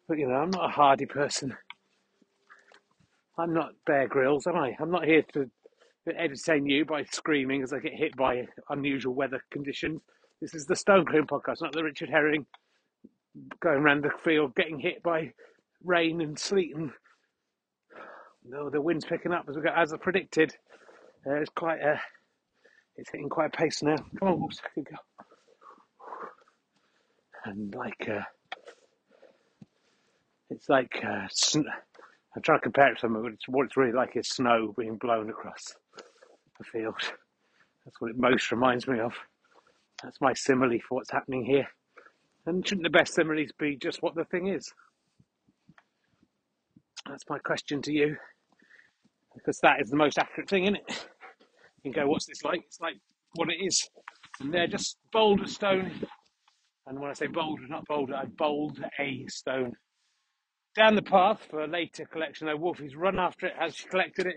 But 0.07 0.17
you 0.17 0.27
know, 0.29 0.35
I'm 0.35 0.51
not 0.51 0.69
a 0.69 0.73
hardy 0.73 1.05
person. 1.05 1.57
I'm 3.37 3.53
not 3.53 3.71
Bear 3.85 4.07
Grylls, 4.07 4.47
am 4.47 4.55
I? 4.55 4.71
I'm 4.79 4.89
not 4.89 5.03
here 5.03 5.23
to 5.33 5.49
entertain 6.17 6.65
you 6.65 6.85
by 6.85 7.03
screaming 7.03 7.61
as 7.61 7.73
I 7.73 7.79
get 7.79 7.93
hit 7.93 8.15
by 8.15 8.47
unusual 8.69 9.13
weather 9.13 9.43
conditions. 9.51 10.01
This 10.41 10.55
is 10.55 10.65
the 10.65 10.77
Stone 10.77 11.05
Clear 11.07 11.23
podcast, 11.23 11.61
not 11.61 11.73
the 11.73 11.83
Richard 11.83 12.09
Herring 12.09 12.45
going 13.59 13.79
around 13.79 14.03
the 14.03 14.11
field 14.23 14.55
getting 14.55 14.79
hit 14.79 15.03
by 15.03 15.33
rain 15.83 16.21
and 16.21 16.37
sleet 16.37 16.75
and 16.75 16.91
no, 18.45 18.69
the 18.69 18.81
wind's 18.81 19.05
picking 19.05 19.31
up 19.33 19.45
as 19.49 19.55
we 19.55 19.61
go 19.61 19.69
as 19.75 19.93
I 19.93 19.97
predicted. 19.97 20.55
Uh, 21.27 21.35
it's 21.35 21.51
quite 21.55 21.79
a, 21.81 21.99
it's 22.95 23.11
hitting 23.11 23.29
quite 23.29 23.53
a 23.53 23.57
pace 23.57 23.83
now. 23.83 23.97
Come 24.19 24.27
on, 24.29 24.39
Wolves, 24.39 24.61
go. 24.75 24.83
And 27.45 27.73
like, 27.75 28.09
uh, 28.09 28.23
it's 30.49 30.69
like 30.69 31.03
uh, 31.05 31.27
sn- 31.31 31.65
I'm 32.35 32.41
trying 32.41 32.59
to 32.59 32.63
compare 32.63 32.91
it 32.91 32.95
to 32.95 33.01
something, 33.01 33.21
but 33.21 33.33
it's, 33.33 33.47
what 33.47 33.65
it's 33.65 33.77
really 33.77 33.93
like 33.93 34.15
is 34.15 34.27
snow 34.27 34.73
being 34.77 34.97
blown 34.97 35.29
across 35.29 35.75
the 36.57 36.63
field. 36.63 36.95
That's 37.85 37.99
what 37.99 38.11
it 38.11 38.17
most 38.17 38.51
reminds 38.51 38.87
me 38.87 38.99
of. 38.99 39.13
That's 40.03 40.21
my 40.21 40.33
simile 40.33 40.79
for 40.87 40.95
what's 40.95 41.11
happening 41.11 41.45
here. 41.45 41.67
And 42.45 42.67
shouldn't 42.67 42.85
the 42.85 42.89
best 42.89 43.13
similes 43.13 43.51
be 43.59 43.75
just 43.75 44.01
what 44.01 44.15
the 44.15 44.25
thing 44.25 44.47
is? 44.47 44.73
That's 47.07 47.23
my 47.29 47.39
question 47.39 47.81
to 47.83 47.91
you. 47.91 48.17
Because 49.35 49.59
that 49.59 49.81
is 49.81 49.89
the 49.89 49.97
most 49.97 50.17
accurate 50.17 50.49
thing, 50.49 50.63
isn't 50.63 50.75
it? 50.77 51.07
You 51.83 51.91
can 51.91 52.03
go, 52.03 52.09
what's 52.09 52.25
this 52.25 52.43
like? 52.43 52.61
It's 52.65 52.79
like 52.81 52.95
what 53.35 53.49
it 53.49 53.63
is. 53.63 53.87
And 54.39 54.53
they're 54.53 54.67
just 54.67 54.97
boulder 55.11 55.47
stone. 55.47 55.91
And 56.87 56.99
when 56.99 57.09
I 57.09 57.13
say 57.13 57.27
boulder, 57.27 57.63
not 57.67 57.85
boulder, 57.85 58.15
I 58.15 58.25
bold 58.25 58.83
a 58.99 59.25
stone. 59.27 59.73
Down 60.75 60.95
the 60.95 61.01
path 61.01 61.45
for 61.49 61.63
a 61.63 61.67
later 61.67 62.05
collection, 62.05 62.47
though, 62.47 62.57
Wolfie's 62.57 62.95
run 62.95 63.19
after 63.19 63.47
it 63.47 63.53
as 63.59 63.75
she 63.75 63.87
collected 63.87 64.25
it. 64.27 64.35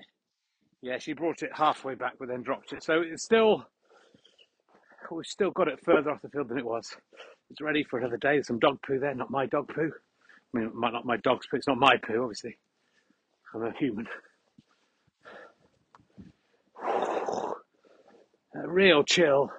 Yeah, 0.83 0.99
she 0.99 1.13
brought 1.13 1.43
it 1.43 1.51
halfway 1.55 1.95
back, 1.95 2.15
but 2.19 2.29
then 2.29 2.43
dropped 2.43 2.73
it. 2.73 2.83
So 2.83 3.01
it's 3.01 3.23
still, 3.23 3.65
we've 5.11 5.25
still 5.27 5.51
got 5.51 5.69
it 5.69 5.81
further 5.85 6.11
off 6.11 6.23
the 6.23 6.29
field 6.29 6.49
than 6.49 6.59
it 6.59 6.65
was. 6.65 6.97
It's 7.53 7.61
ready 7.61 7.85
for 7.85 7.99
another 7.99 8.17
day. 8.17 8.37
There's 8.37 8.47
some 8.47 8.59
dog 8.59 8.79
poo 8.81 8.99
there, 8.99 9.15
not 9.15 9.31
my 9.31 9.45
dog 9.45 9.69
poo. 9.69 9.93
I 9.93 10.59
mean, 10.59 10.73
not 10.75 11.05
my 11.05 11.19
dog's 11.19 11.47
poo. 11.47 11.59
It's 11.59 11.69
not 11.69 11.77
my 11.77 11.99
poo, 11.99 12.23
obviously. 12.23 12.57
I'm 13.55 13.63
a 13.63 13.73
human. 13.73 14.09
A 18.55 18.69
real 18.69 19.03
chill, 19.03 19.51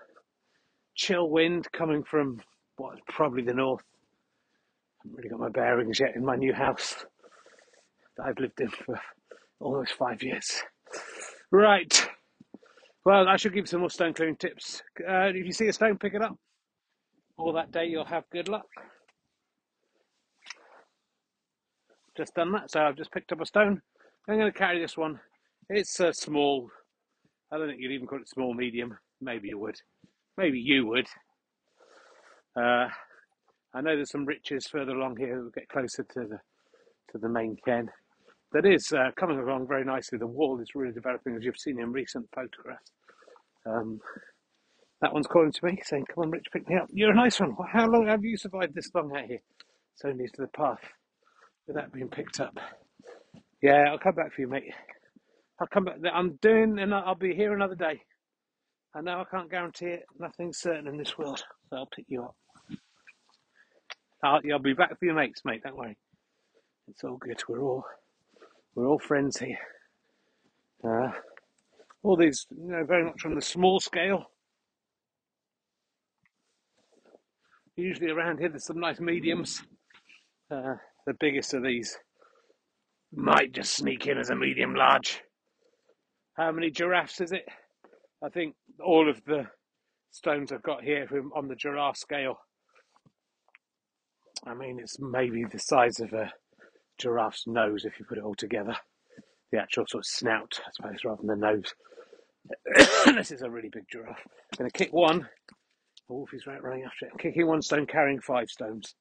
chill 0.95 1.27
wind 1.29 1.67
coming 1.71 2.03
from 2.03 2.39
what's 2.77 3.01
probably 3.09 3.41
the 3.41 3.53
north. 3.53 3.81
I 3.81 5.01
haven't 5.03 5.17
really 5.17 5.29
got 5.29 5.39
my 5.39 5.49
bearings 5.49 5.99
yet 5.99 6.15
in 6.15 6.23
my 6.23 6.35
new 6.35 6.53
house 6.53 7.03
that 8.17 8.25
I've 8.27 8.37
lived 8.39 8.61
in 8.61 8.69
for 8.69 8.99
almost 9.59 9.93
five 9.93 10.21
years. 10.21 10.61
Right. 11.51 12.07
Well, 13.03 13.27
I 13.27 13.37
should 13.37 13.53
give 13.53 13.67
some 13.67 13.79
more 13.79 13.89
stone 13.89 14.13
clearing 14.13 14.35
tips. 14.35 14.83
Uh, 14.99 15.29
if 15.33 15.45
you 15.45 15.51
see 15.51 15.67
a 15.67 15.73
stone, 15.73 15.97
pick 15.97 16.13
it 16.13 16.21
up. 16.21 16.37
All 17.37 17.53
that 17.53 17.71
day, 17.71 17.85
you'll 17.85 18.05
have 18.05 18.29
good 18.31 18.47
luck. 18.47 18.67
Just 22.15 22.35
done 22.35 22.51
that, 22.51 22.71
so 22.71 22.81
I've 22.81 22.95
just 22.97 23.11
picked 23.11 23.31
up 23.31 23.41
a 23.41 23.45
stone. 23.45 23.81
I'm 24.27 24.37
going 24.37 24.51
to 24.51 24.57
carry 24.57 24.79
this 24.79 24.95
one. 24.95 25.19
It's 25.69 25.99
a 25.99 26.13
small 26.13 26.69
I 27.53 27.57
don't 27.57 27.67
think 27.67 27.81
you'd 27.81 27.91
even 27.91 28.07
call 28.07 28.19
it 28.19 28.27
small, 28.27 28.55
medium. 28.55 28.97
Maybe 29.21 29.49
you 29.49 29.59
would. 29.59 29.75
Maybe 30.37 30.57
you 30.57 30.87
would. 30.87 31.05
Uh, 32.55 32.87
I 33.75 33.81
know 33.81 33.95
there's 33.95 34.09
some 34.09 34.25
riches 34.25 34.65
further 34.65 34.93
along 34.93 35.17
here. 35.17 35.39
We'll 35.39 35.51
get 35.51 35.69
closer 35.69 36.01
to 36.01 36.19
the 36.21 36.39
to 37.11 37.17
the 37.19 37.29
main 37.29 37.55
cairn. 37.63 37.91
That 38.53 38.65
is 38.65 38.91
uh, 38.91 39.11
coming 39.19 39.37
along 39.37 39.67
very 39.67 39.85
nicely. 39.85 40.17
The 40.17 40.25
wall 40.25 40.59
is 40.61 40.69
really 40.73 40.93
developing, 40.93 41.35
as 41.35 41.43
you've 41.43 41.59
seen 41.59 41.79
in 41.79 41.91
recent 41.91 42.27
photographs. 42.33 42.91
Um, 43.67 43.99
that 45.03 45.13
one's 45.13 45.27
calling 45.27 45.51
to 45.51 45.65
me, 45.65 45.79
saying, 45.83 46.05
"Come 46.07 46.23
on, 46.25 46.31
Rich, 46.31 46.47
pick 46.51 46.67
me 46.67 46.77
up. 46.77 46.89
You're 46.91 47.11
a 47.11 47.15
nice 47.15 47.39
one. 47.39 47.55
How 47.71 47.87
long 47.87 48.07
have 48.07 48.23
you 48.23 48.37
survived 48.37 48.73
this 48.75 48.89
long 48.95 49.15
out 49.15 49.25
here, 49.25 49.41
so 49.95 50.11
near 50.11 50.27
to 50.27 50.41
the 50.41 50.47
path, 50.47 50.81
without 51.67 51.91
being 51.91 52.09
picked 52.09 52.39
up?" 52.39 52.57
Yeah, 53.61 53.85
I'll 53.89 53.99
come 53.99 54.15
back 54.15 54.33
for 54.33 54.41
you, 54.41 54.47
mate. 54.47 54.73
I'll 55.59 55.67
come 55.67 55.85
back. 55.85 55.97
I'm 56.13 56.37
doing, 56.41 56.79
and 56.79 56.93
I'll 56.95 57.15
be 57.15 57.35
here 57.35 57.53
another 57.53 57.75
day. 57.75 58.01
I 58.95 59.01
know 59.01 59.21
I 59.21 59.25
can't 59.25 59.49
guarantee 59.51 59.87
it. 59.87 60.03
Nothing's 60.19 60.59
certain 60.59 60.87
in 60.87 60.97
this 60.97 61.17
world, 61.17 61.43
so 61.69 61.77
I'll 61.77 61.89
pick 61.95 62.05
you 62.09 62.23
up. 62.23 62.35
I'll, 64.23 64.41
I'll 64.51 64.59
be 64.59 64.73
back 64.73 64.97
for 64.99 65.05
your 65.05 65.15
mates, 65.15 65.41
mate. 65.45 65.63
Don't 65.63 65.77
worry. 65.77 65.97
It's 66.87 67.03
all 67.03 67.17
good. 67.17 67.41
We're 67.47 67.61
all 67.61 67.85
we're 68.75 68.87
all 68.87 68.99
friends 68.99 69.39
here. 69.39 69.59
Uh, 70.83 71.11
all 72.03 72.17
these, 72.17 72.45
you 72.51 72.71
know, 72.71 72.83
very 72.85 73.05
much 73.05 73.25
on 73.25 73.35
the 73.35 73.41
small 73.41 73.79
scale. 73.79 74.25
Usually 77.75 78.11
around 78.11 78.39
here, 78.39 78.49
there's 78.49 78.65
some 78.65 78.79
nice 78.79 78.99
mediums. 78.99 79.63
Uh, 80.51 80.75
the 81.07 81.15
biggest 81.19 81.53
of 81.53 81.63
these 81.63 81.97
might 83.11 83.51
just 83.51 83.75
sneak 83.75 84.05
in 84.05 84.17
as 84.17 84.29
a 84.29 84.35
medium 84.35 84.75
large. 84.75 85.21
How 86.35 86.51
many 86.51 86.69
giraffes 86.69 87.19
is 87.19 87.31
it? 87.31 87.45
I 88.23 88.29
think 88.29 88.55
all 88.83 89.09
of 89.09 89.23
the 89.25 89.47
stones 90.11 90.51
I've 90.51 90.63
got 90.63 90.83
here 90.83 91.07
on 91.35 91.47
the 91.47 91.55
giraffe 91.55 91.97
scale. 91.97 92.37
I 94.45 94.53
mean, 94.53 94.79
it's 94.79 94.99
maybe 94.99 95.43
the 95.43 95.59
size 95.59 95.99
of 95.99 96.13
a 96.13 96.31
giraffe's 96.99 97.45
nose 97.47 97.85
if 97.85 97.99
you 97.99 98.05
put 98.05 98.17
it 98.17 98.23
all 98.23 98.35
together. 98.35 98.75
The 99.51 99.59
actual 99.59 99.85
sort 99.87 100.01
of 100.01 100.05
snout, 100.05 100.59
I 100.65 100.69
suppose, 100.75 101.03
rather 101.03 101.21
than 101.23 101.39
the 101.39 101.47
nose. 101.47 101.73
this 103.15 103.31
is 103.31 103.41
a 103.41 103.49
really 103.49 103.69
big 103.69 103.85
giraffe. 103.91 104.19
I'm 104.25 104.57
going 104.57 104.69
to 104.69 104.77
kick 104.77 104.93
one. 104.93 105.27
Wolf 106.09 106.33
is 106.33 106.47
right 106.47 106.61
running 106.61 106.83
after 106.83 107.05
it. 107.05 107.11
I'm 107.13 107.17
kicking 107.17 107.47
one 107.47 107.61
stone, 107.61 107.85
carrying 107.85 108.19
five 108.19 108.49
stones. 108.49 108.95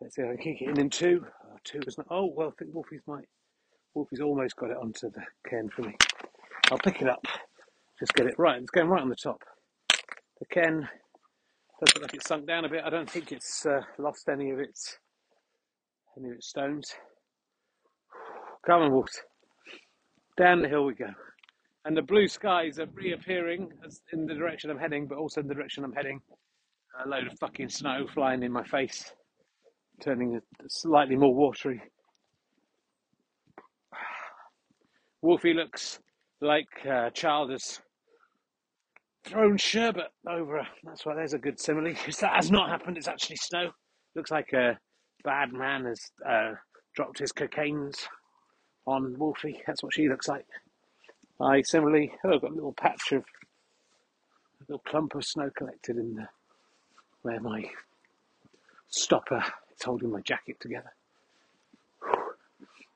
Let's 0.00 0.16
see 0.16 0.22
I 0.22 0.34
can 0.34 0.38
kick 0.38 0.62
it 0.62 0.68
in 0.70 0.80
in 0.80 0.90
two. 0.90 1.24
Oh, 1.46 1.56
two 1.64 1.80
is 1.86 1.96
not. 1.96 2.08
Oh, 2.10 2.32
well, 2.34 2.48
I 2.48 2.52
think 2.58 2.74
Wolfie's 2.74 3.02
might. 3.06 3.26
Wolfie's 3.94 4.20
almost 4.20 4.56
got 4.56 4.70
it 4.70 4.76
onto 4.76 5.10
the 5.10 5.22
cairn 5.48 5.70
for 5.70 5.82
me. 5.82 5.94
I'll 6.70 6.78
pick 6.78 7.02
it 7.02 7.08
up, 7.08 7.24
just 8.00 8.14
get 8.14 8.26
it 8.26 8.38
right. 8.38 8.60
It's 8.60 8.70
going 8.70 8.88
right 8.88 9.02
on 9.02 9.08
the 9.08 9.16
top. 9.16 9.42
The 10.40 10.46
cairn 10.46 10.88
does 11.78 11.94
look 11.94 12.02
like 12.02 12.14
it's 12.14 12.26
sunk 12.26 12.46
down 12.46 12.64
a 12.64 12.68
bit. 12.68 12.82
I 12.84 12.90
don't 12.90 13.08
think 13.08 13.30
it's 13.30 13.64
uh, 13.66 13.82
lost 13.98 14.28
any 14.28 14.50
of 14.50 14.58
its 14.58 14.98
any 16.18 16.30
of 16.30 16.34
its 16.36 16.48
stones. 16.48 16.94
Come 18.66 18.82
on, 18.82 18.92
Wolves. 18.92 19.20
Down 20.36 20.62
the 20.62 20.68
hill 20.68 20.86
we 20.86 20.94
go. 20.94 21.10
And 21.84 21.96
the 21.96 22.02
blue 22.02 22.28
skies 22.28 22.78
are 22.78 22.86
reappearing 22.94 23.72
in 24.12 24.26
the 24.26 24.34
direction 24.34 24.70
I'm 24.70 24.78
heading, 24.78 25.08
but 25.08 25.18
also 25.18 25.40
in 25.40 25.48
the 25.48 25.54
direction 25.54 25.84
I'm 25.84 25.92
heading. 25.92 26.20
A 27.04 27.08
load 27.08 27.26
of 27.26 27.38
fucking 27.40 27.70
snow 27.70 28.06
flying 28.12 28.42
in 28.42 28.52
my 28.52 28.62
face, 28.62 29.12
turning 30.00 30.40
slightly 30.68 31.16
more 31.16 31.34
watery. 31.34 31.82
Wolfie 35.22 35.54
looks 35.54 35.98
like 36.40 36.68
uh, 36.88 37.10
child 37.10 37.50
has 37.50 37.80
thrown 39.24 39.56
sherbet 39.56 40.10
over 40.28 40.58
her. 40.58 40.68
That's 40.84 41.04
why 41.06 41.14
there's 41.14 41.34
a 41.34 41.38
good 41.38 41.58
simile. 41.58 41.84
Because 41.94 42.18
that 42.18 42.34
has 42.34 42.50
not 42.50 42.68
happened. 42.68 42.96
It's 42.96 43.08
actually 43.08 43.36
snow. 43.36 43.70
Looks 44.14 44.30
like 44.30 44.52
a 44.52 44.78
bad 45.24 45.52
man 45.52 45.84
has 45.86 46.00
uh, 46.28 46.52
dropped 46.94 47.18
his 47.18 47.32
cocaines 47.32 48.06
on 48.86 49.16
Wolfie. 49.18 49.60
That's 49.66 49.82
what 49.82 49.94
she 49.94 50.08
looks 50.08 50.28
like. 50.28 50.46
I 51.40 51.62
similarly, 51.62 52.12
oh, 52.24 52.32
I've 52.34 52.40
got 52.40 52.50
a 52.50 52.54
little 52.54 52.74
patch 52.74 53.12
of 53.12 53.22
a 53.22 54.64
little 54.68 54.82
clump 54.86 55.14
of 55.14 55.24
snow 55.24 55.50
collected 55.56 55.96
in 55.96 56.14
the 56.14 56.28
where 57.22 57.40
my 57.40 57.64
stopper 58.88 59.44
is 59.76 59.82
holding 59.84 60.10
my 60.10 60.20
jacket 60.20 60.58
together. 60.60 60.92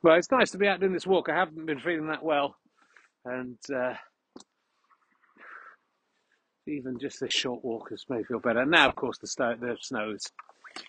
Well, 0.03 0.17
it's 0.17 0.31
nice 0.31 0.51
to 0.53 0.59
be 0.59 0.67
out 0.69 0.81
doing 0.81 0.93
this 0.93 1.07
walk. 1.07 1.29
I 1.29 1.35
haven't 1.37 1.67
been 1.67 1.79
feeling 1.81 2.09
that 2.09 2.25
well 2.25 2.57
and 3.27 3.59
uh, 3.75 3.95
even 6.67 6.99
just 6.99 7.21
this 7.21 7.33
short 7.33 7.65
walk 7.65 7.91
has 7.91 8.05
made 8.09 8.19
me 8.19 8.25
feel 8.25 8.39
better. 8.39 8.65
Now, 8.65 8.89
of 8.89 8.95
course, 8.95 9.19
the 9.19 9.27
snow, 9.27 9.55
the 9.61 9.77
snow 9.81 10.13
is 10.13 10.31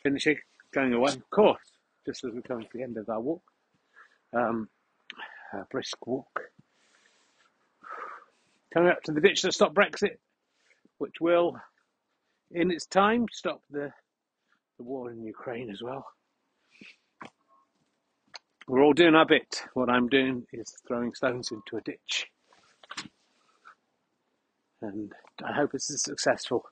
finishing, 0.04 0.38
going 0.74 0.94
away. 0.94 1.14
Of 1.14 1.30
course, 1.30 1.60
just 2.06 2.24
as 2.24 2.32
we 2.32 2.42
come 2.42 2.62
to 2.62 2.68
the 2.74 2.84
end 2.84 2.98
of 2.98 3.10
our 3.10 3.20
walk, 3.20 3.42
um, 4.34 4.70
a 5.54 5.66
brisk 5.72 6.06
walk. 6.06 6.28
Coming 8.74 8.90
up 8.90 9.02
to 9.04 9.12
the 9.12 9.22
ditch 9.22 9.42
that 9.44 9.54
stopped 9.54 9.76
Brexit, 9.76 10.18
which 10.98 11.16
will, 11.22 11.58
in 12.52 12.72
its 12.72 12.86
time, 12.86 13.26
stop 13.32 13.62
the, 13.70 13.92
the 14.78 14.84
war 14.84 15.12
in 15.12 15.24
Ukraine 15.24 15.70
as 15.70 15.82
well. 15.82 16.06
We're 18.68 18.84
all 18.84 18.94
doing 18.94 19.16
our 19.16 19.26
bit. 19.26 19.64
What 19.74 19.90
I'm 19.90 20.10
doing 20.10 20.46
is 20.52 20.76
throwing 20.86 21.14
stones 21.14 21.52
into 21.52 21.78
a 21.78 21.82
ditch. 21.82 22.28
And 24.82 25.14
I 25.44 25.54
hope 25.54 25.72
it's 25.74 25.90
as 25.90 26.04
successful 26.04 26.66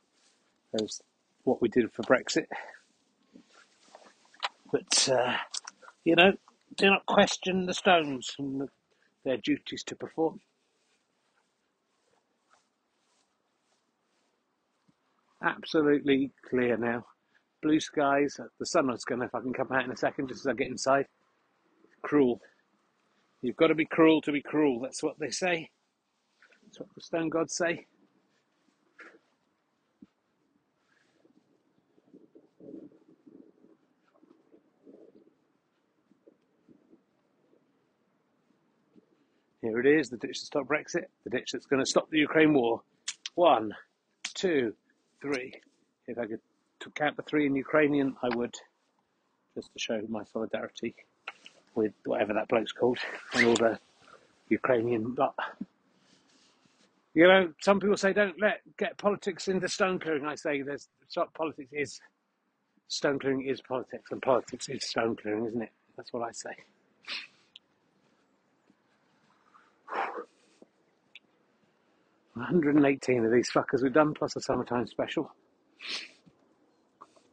as 0.79 1.01
what 1.43 1.61
we 1.61 1.69
did 1.69 1.91
for 1.93 2.03
Brexit. 2.03 2.47
But, 4.71 5.09
uh, 5.09 5.37
you 6.03 6.15
know, 6.15 6.33
do 6.75 6.89
not 6.89 7.05
question 7.05 7.65
the 7.65 7.73
stones 7.73 8.35
and 8.37 8.59
the, 8.59 8.67
their 9.23 9.37
duties 9.37 9.83
to 9.85 9.95
perform. 9.95 10.41
Absolutely 15.45 16.31
clear 16.49 16.75
now. 16.75 17.05
Blue 17.61 17.79
skies. 17.79 18.37
Uh, 18.39 18.45
the 18.59 18.65
sun 18.65 18.89
is 18.89 19.05
going 19.05 19.21
to 19.21 19.29
fucking 19.29 19.53
come 19.53 19.71
out 19.71 19.85
in 19.85 19.91
a 19.91 19.97
second 19.97 20.27
just 20.27 20.41
as 20.41 20.47
I 20.47 20.53
get 20.53 20.67
inside. 20.67 21.05
Cruel. 22.01 22.41
You've 23.43 23.55
got 23.55 23.67
to 23.67 23.75
be 23.75 23.85
cruel 23.85 24.21
to 24.21 24.31
be 24.31 24.41
cruel. 24.41 24.79
That's 24.81 25.03
what 25.03 25.19
they 25.19 25.29
say. 25.29 25.69
That's 26.63 26.79
what 26.79 26.89
the 26.95 27.01
stone 27.01 27.29
gods 27.29 27.55
say. 27.55 27.85
Here 39.61 39.79
it 39.79 39.85
is, 39.85 40.09
the 40.09 40.17
ditch 40.17 40.39
to 40.39 40.45
stop 40.45 40.67
Brexit, 40.67 41.05
the 41.23 41.29
ditch 41.29 41.51
that's 41.51 41.65
going 41.65 41.83
to 41.83 41.89
stop 41.89 42.09
the 42.09 42.19
Ukraine 42.19 42.53
war. 42.53 42.81
One, 43.33 43.73
two, 44.35 44.73
three. 45.21 45.53
If 46.07 46.17
I 46.17 46.25
could 46.25 46.39
to 46.81 46.89
count 46.91 47.17
the 47.17 47.23
three 47.23 47.45
in 47.45 47.55
Ukrainian, 47.55 48.15
I 48.21 48.35
would, 48.35 48.55
just 49.55 49.71
to 49.73 49.79
show 49.79 50.01
my 50.09 50.23
solidarity 50.23 50.95
with 51.73 51.93
whatever 52.05 52.33
that 52.33 52.47
bloke's 52.47 52.71
called 52.71 52.99
and 53.33 53.47
all 53.47 53.55
the 53.55 53.79
Ukrainian. 54.49 55.13
But 55.13 55.33
you 57.13 57.27
know, 57.27 57.53
some 57.61 57.79
people 57.79 57.97
say 57.97 58.13
don't 58.13 58.39
let 58.39 58.61
get 58.77 58.97
politics 58.97 59.47
into 59.47 59.69
stone 59.69 59.99
clearing. 59.99 60.25
I 60.25 60.35
say 60.35 60.61
there's 60.61 60.89
politics 61.33 61.69
is 61.71 61.99
stone 62.87 63.19
clearing 63.19 63.45
is 63.45 63.61
politics, 63.61 64.11
and 64.11 64.21
politics 64.21 64.69
is 64.69 64.87
stone 64.87 65.15
clearing, 65.15 65.45
isn't 65.45 65.61
it? 65.61 65.71
That's 65.97 66.11
what 66.11 66.23
I 66.23 66.31
say. 66.31 66.55
118 72.35 73.25
of 73.25 73.31
these 73.31 73.49
fuckers 73.49 73.81
we've 73.81 73.93
done, 73.93 74.13
plus 74.13 74.35
a 74.35 74.41
summertime 74.41 74.87
special. 74.87 75.31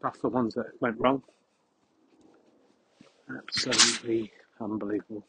Plus 0.01 0.19
the 0.19 0.29
ones 0.29 0.55
that 0.55 0.67
went 0.81 0.97
wrong. 0.99 1.23
Absolutely 3.37 4.33
unbelievable. 4.61 5.25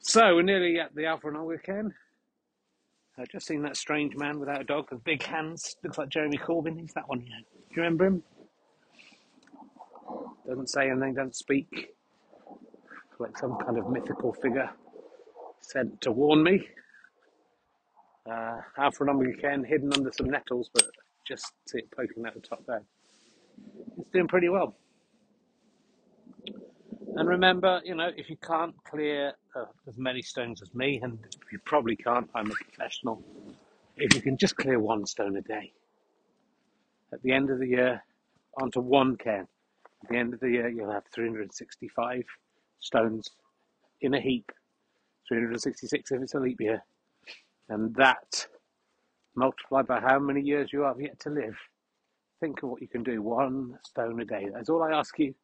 So 0.00 0.34
we're 0.34 0.42
nearly 0.42 0.80
at 0.80 0.94
the 0.94 1.06
Alpha 1.06 1.28
and 1.28 1.36
Omega 1.36 1.62
Cairn. 1.62 1.94
I've 3.18 3.28
just 3.28 3.46
seen 3.46 3.62
that 3.62 3.76
strange 3.76 4.16
man 4.16 4.38
without 4.38 4.60
a 4.60 4.64
dog 4.64 4.86
with 4.90 5.02
big 5.04 5.22
hands. 5.22 5.76
Looks 5.82 5.98
like 5.98 6.08
Jeremy 6.08 6.38
Corbyn. 6.38 6.80
He's 6.80 6.92
that 6.94 7.08
one. 7.08 7.20
Do 7.20 7.24
you 7.26 7.82
remember 7.82 8.06
him? 8.06 8.22
Doesn't 10.46 10.68
say 10.68 10.88
anything, 10.90 11.14
doesn't 11.14 11.36
speak. 11.36 11.94
Like 13.18 13.36
some 13.36 13.56
kind 13.58 13.76
of 13.76 13.90
mythical 13.90 14.32
figure 14.32 14.70
sent 15.60 16.00
to 16.02 16.12
warn 16.12 16.42
me. 16.42 16.68
Uh, 18.30 18.60
Alpha 18.76 19.04
and 19.04 19.10
Omega 19.10 19.40
Cairn 19.40 19.64
hidden 19.64 19.92
under 19.94 20.12
some 20.12 20.28
nettles, 20.28 20.70
but 20.74 20.84
just 21.26 21.52
see 21.66 21.78
it 21.78 21.90
poking 21.90 22.26
out 22.26 22.34
the 22.34 22.40
top 22.40 22.64
there. 22.66 22.82
It's 23.98 24.10
doing 24.10 24.28
pretty 24.28 24.48
well. 24.48 24.76
And 27.16 27.28
remember, 27.28 27.80
you 27.84 27.94
know, 27.94 28.10
if 28.16 28.30
you 28.30 28.36
can't 28.36 28.74
clear 28.84 29.32
uh, 29.56 29.64
as 29.88 29.96
many 29.96 30.22
stones 30.22 30.62
as 30.62 30.74
me, 30.74 31.00
and 31.02 31.18
you 31.50 31.58
probably 31.64 31.96
can't, 31.96 32.28
I'm 32.34 32.50
a 32.50 32.54
professional, 32.54 33.22
if 33.96 34.14
you 34.14 34.20
can 34.20 34.36
just 34.36 34.56
clear 34.56 34.78
one 34.78 35.06
stone 35.06 35.36
a 35.36 35.40
day, 35.42 35.72
at 37.12 37.22
the 37.22 37.32
end 37.32 37.50
of 37.50 37.58
the 37.58 37.66
year, 37.66 38.02
onto 38.60 38.80
one 38.80 39.16
cairn. 39.16 39.48
At 40.04 40.10
the 40.10 40.16
end 40.16 40.34
of 40.34 40.40
the 40.40 40.50
year, 40.50 40.68
you'll 40.68 40.92
have 40.92 41.04
365 41.12 42.22
stones 42.78 43.30
in 44.00 44.14
a 44.14 44.20
heap, 44.20 44.52
366 45.28 46.12
if 46.12 46.22
it's 46.22 46.34
a 46.34 46.40
leap 46.40 46.60
year. 46.60 46.82
And 47.68 47.94
that, 47.96 48.46
multiplied 49.34 49.86
by 49.86 50.00
how 50.00 50.18
many 50.18 50.40
years 50.40 50.72
you 50.72 50.82
have 50.82 51.00
yet 51.00 51.20
to 51.20 51.30
live, 51.30 51.56
think 52.40 52.62
of 52.62 52.70
what 52.70 52.80
you 52.80 52.88
can 52.88 53.02
do 53.02 53.20
one 53.22 53.78
stone 53.84 54.20
a 54.20 54.24
day. 54.24 54.48
That's 54.52 54.68
all 54.68 54.82
I 54.82 54.92
ask 54.92 55.18
you. 55.18 55.34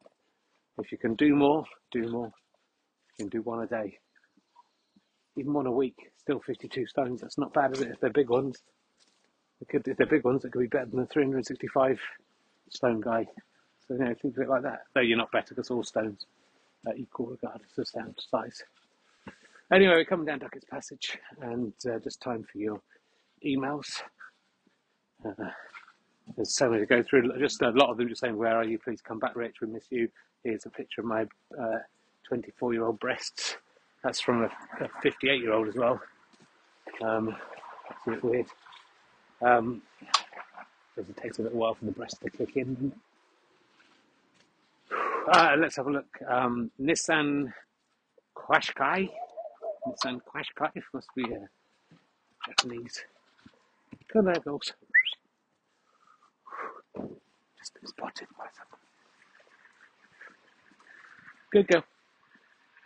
If 0.79 0.91
you 0.91 0.99
can 0.99 1.15
do 1.15 1.35
more, 1.35 1.65
do 1.93 2.09
more. 2.09 2.33
You 3.19 3.25
can 3.25 3.29
do 3.29 3.43
one 3.43 3.63
a 3.63 3.67
day. 3.67 3.99
Even 5.37 5.53
one 5.53 5.67
a 5.67 5.73
week, 5.73 5.97
still 6.17 6.41
52 6.41 6.87
stones. 6.87 7.21
That's 7.21 7.39
not 7.39 7.53
bad, 7.53 7.75
is 7.75 7.81
it? 7.83 7.89
If 7.89 8.01
they're 8.01 8.11
big 8.11 8.31
ones. 8.31 8.63
It 9.61 9.69
could, 9.69 9.87
if 9.87 9.97
they're 9.97 10.07
big 10.07 10.25
ones, 10.25 10.45
it 10.45 10.53
could 10.53 10.61
be 10.61 10.67
better 10.67 10.87
than 10.87 11.01
a 11.01 11.07
365 11.07 12.01
stone 12.71 13.01
guy. 13.01 13.27
So, 13.87 13.95
you 13.95 14.01
know, 14.01 14.15
think 14.21 14.37
of 14.37 14.43
it 14.43 14.49
like 14.49 14.63
that. 14.63 14.81
Though 14.95 15.01
you're 15.01 15.19
not 15.19 15.33
better 15.33 15.55
because 15.55 15.71
all 15.71 15.85
stones 15.85 16.27
are 16.87 16.95
equal 16.95 17.27
regardless 17.27 17.77
of 17.79 17.89
sound 17.89 18.19
size. 18.31 18.63
Anyway, 19.75 19.93
we're 19.93 20.05
coming 20.05 20.25
down 20.25 20.39
Duckett's 20.39 20.67
Passage 20.71 21.19
and 21.41 21.73
uh, 21.91 21.99
just 21.99 22.21
time 22.21 22.45
for 22.45 22.59
your 22.59 22.81
emails. 23.45 24.03
Uh, 25.27 25.51
there's 26.37 26.55
so 26.55 26.71
many 26.71 26.83
to 26.83 26.87
go 26.87 27.03
through. 27.03 27.37
Just 27.41 27.61
a 27.61 27.71
lot 27.71 27.91
of 27.91 27.97
them 27.97 28.09
just 28.09 28.21
saying, 28.21 28.37
Where 28.37 28.55
are 28.55 28.63
you? 28.63 28.79
Please 28.79 29.01
come 29.01 29.19
back, 29.19 29.35
Rich. 29.35 29.57
We 29.61 29.67
miss 29.67 29.87
you. 29.91 30.09
Here's 30.45 30.65
a 30.65 30.71
picture 30.71 31.01
of 31.01 31.09
my 31.09 31.27
24 32.29 32.89
uh, 32.89 32.93
breasts. 32.93 33.57
That's 34.05 34.21
from 34.21 34.45
a 34.45 34.89
58 35.03 35.41
year 35.41 35.53
old 35.53 35.67
as 35.67 35.75
well. 35.75 36.01
Um, 37.03 37.35
that's 37.89 38.07
a 38.07 38.11
bit 38.11 38.23
weird. 38.23 38.47
Um, 39.43 39.83
it 40.97 41.17
takes 41.17 41.41
a 41.41 41.43
little 41.43 41.59
while 41.59 41.75
for 41.75 41.87
the 41.87 41.91
breast 41.91 42.23
to 42.23 42.31
kick 42.31 42.57
in. 42.57 42.93
Uh, 45.33 45.57
let's 45.59 45.75
have 45.75 45.89
a 45.89 45.91
look. 45.91 46.07
Um, 46.29 46.71
Nissan 46.81 47.53
Qashqai 48.37 49.11
Nissan 49.87 50.21
Qashqai 50.35 50.83
must 50.93 51.09
be 51.15 51.25
a 51.25 51.49
Japanese. 52.47 53.05
Come 54.13 54.27
there 54.27 54.35
goes. 54.45 54.73
Just 57.59 57.75
been 57.75 57.87
spotted 57.87 58.29
by 58.39 58.47
someone. 58.57 58.81
Good 61.53 61.69
girl. 61.69 61.85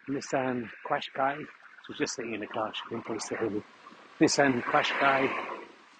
Nissan 0.08 0.68
Qashqai. 0.88 1.38
She 1.38 1.92
was 1.92 1.98
just 1.98 2.14
sitting 2.16 2.34
in 2.34 2.40
the 2.40 2.46
car. 2.46 2.72
She 2.74 2.82
didn't 2.90 3.04
probably 3.04 3.20
say 3.20 3.36
anything. 3.40 3.64
Nissan 4.20 4.62
Qashqai. 4.62 5.30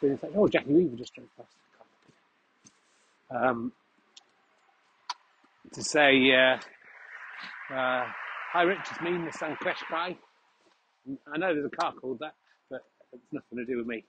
Like, 0.02 0.32
oh, 0.37 0.48
Jackie 0.48 0.72
Weaver 0.72 0.96
just 0.96 1.14
drove 1.14 1.28
past 1.37 1.54
the 3.30 3.34
car. 3.34 3.48
Um, 3.50 3.72
to 5.72 5.82
say, 5.82 6.32
uh, 6.32 6.56
uh, 7.74 8.04
hi 8.52 8.62
Rich, 8.62 8.78
it's 8.90 9.00
me, 9.00 9.11
Nissan 9.11 9.56
Qashqai. 9.58 10.16
I 11.32 11.38
know 11.38 11.54
there's 11.54 11.66
a 11.66 11.76
car 11.76 11.92
called 11.92 12.18
that, 12.20 12.34
but 12.70 12.82
it's 13.12 13.32
nothing 13.32 13.58
to 13.58 13.64
do 13.64 13.78
with 13.78 13.87
me. 13.87 14.04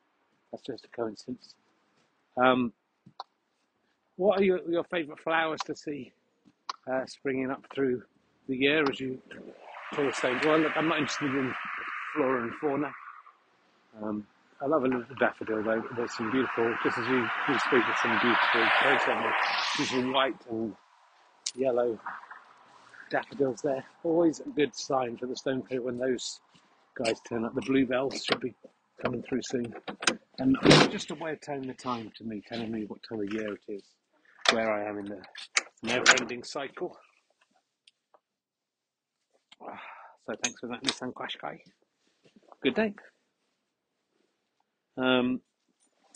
That's 0.51 0.63
just 0.63 0.85
a 0.85 0.87
coincidence. 0.89 1.55
Um, 2.37 2.73
what 4.17 4.39
are 4.39 4.43
your, 4.43 4.59
your 4.69 4.83
favourite 4.85 5.19
flowers 5.21 5.59
to 5.65 5.75
see 5.75 6.11
uh, 6.91 7.05
springing 7.05 7.51
up 7.51 7.65
through 7.73 8.03
the 8.47 8.55
year 8.55 8.83
as 8.89 8.99
you 8.99 9.19
tour 9.93 10.11
stage? 10.13 10.43
Well, 10.43 10.59
look, 10.59 10.75
I'm 10.75 10.87
not 10.87 10.99
interested 10.99 11.33
in 11.35 11.53
flora 12.15 12.43
and 12.43 12.53
fauna. 12.55 12.91
Um, 14.01 14.27
I 14.61 14.65
love 14.65 14.83
a 14.83 14.87
little 14.87 15.03
daffodil 15.19 15.63
though. 15.63 15.83
There's 15.95 16.15
some 16.15 16.31
beautiful, 16.31 16.75
just 16.83 16.97
as 16.97 17.07
you, 17.07 17.19
you 17.47 17.59
speak, 17.59 17.83
there's 17.85 18.01
some 18.01 18.19
beautiful, 18.21 19.31
usually 19.79 20.11
white 20.11 20.35
and 20.49 20.75
yellow 21.55 21.97
daffodils 23.09 23.61
there. 23.61 23.85
Always 24.03 24.41
a 24.41 24.49
good 24.49 24.75
sign 24.75 25.17
for 25.17 25.27
the 25.27 25.35
stone 25.35 25.61
clear 25.61 25.81
when 25.81 25.97
those 25.97 26.41
guys 27.03 27.19
turn 27.27 27.45
up. 27.45 27.55
The 27.55 27.61
bluebells 27.61 28.23
should 28.25 28.39
be 28.41 28.53
coming 29.03 29.23
through 29.23 29.41
soon. 29.43 29.73
And 30.39 30.57
it's 30.63 30.87
just 30.87 31.11
a 31.11 31.15
way 31.15 31.31
of 31.33 31.41
telling 31.41 31.67
the 31.67 31.73
time 31.73 32.11
to 32.17 32.23
me, 32.23 32.41
telling 32.47 32.71
me 32.71 32.85
what 32.87 32.99
time 33.07 33.21
of 33.21 33.33
year 33.33 33.53
it 33.53 33.61
is, 33.67 33.83
where 34.51 34.71
I 34.71 34.89
am 34.89 34.99
in 34.99 35.05
the 35.05 35.21
never-ending 35.83 36.43
cycle. 36.43 36.97
So 40.27 40.35
thanks 40.43 40.59
for 40.59 40.67
that, 40.67 40.83
Nissan 40.83 41.11
Qashqai. 41.13 41.57
Good 42.61 42.75
day. 42.75 42.93
Um, 44.95 45.41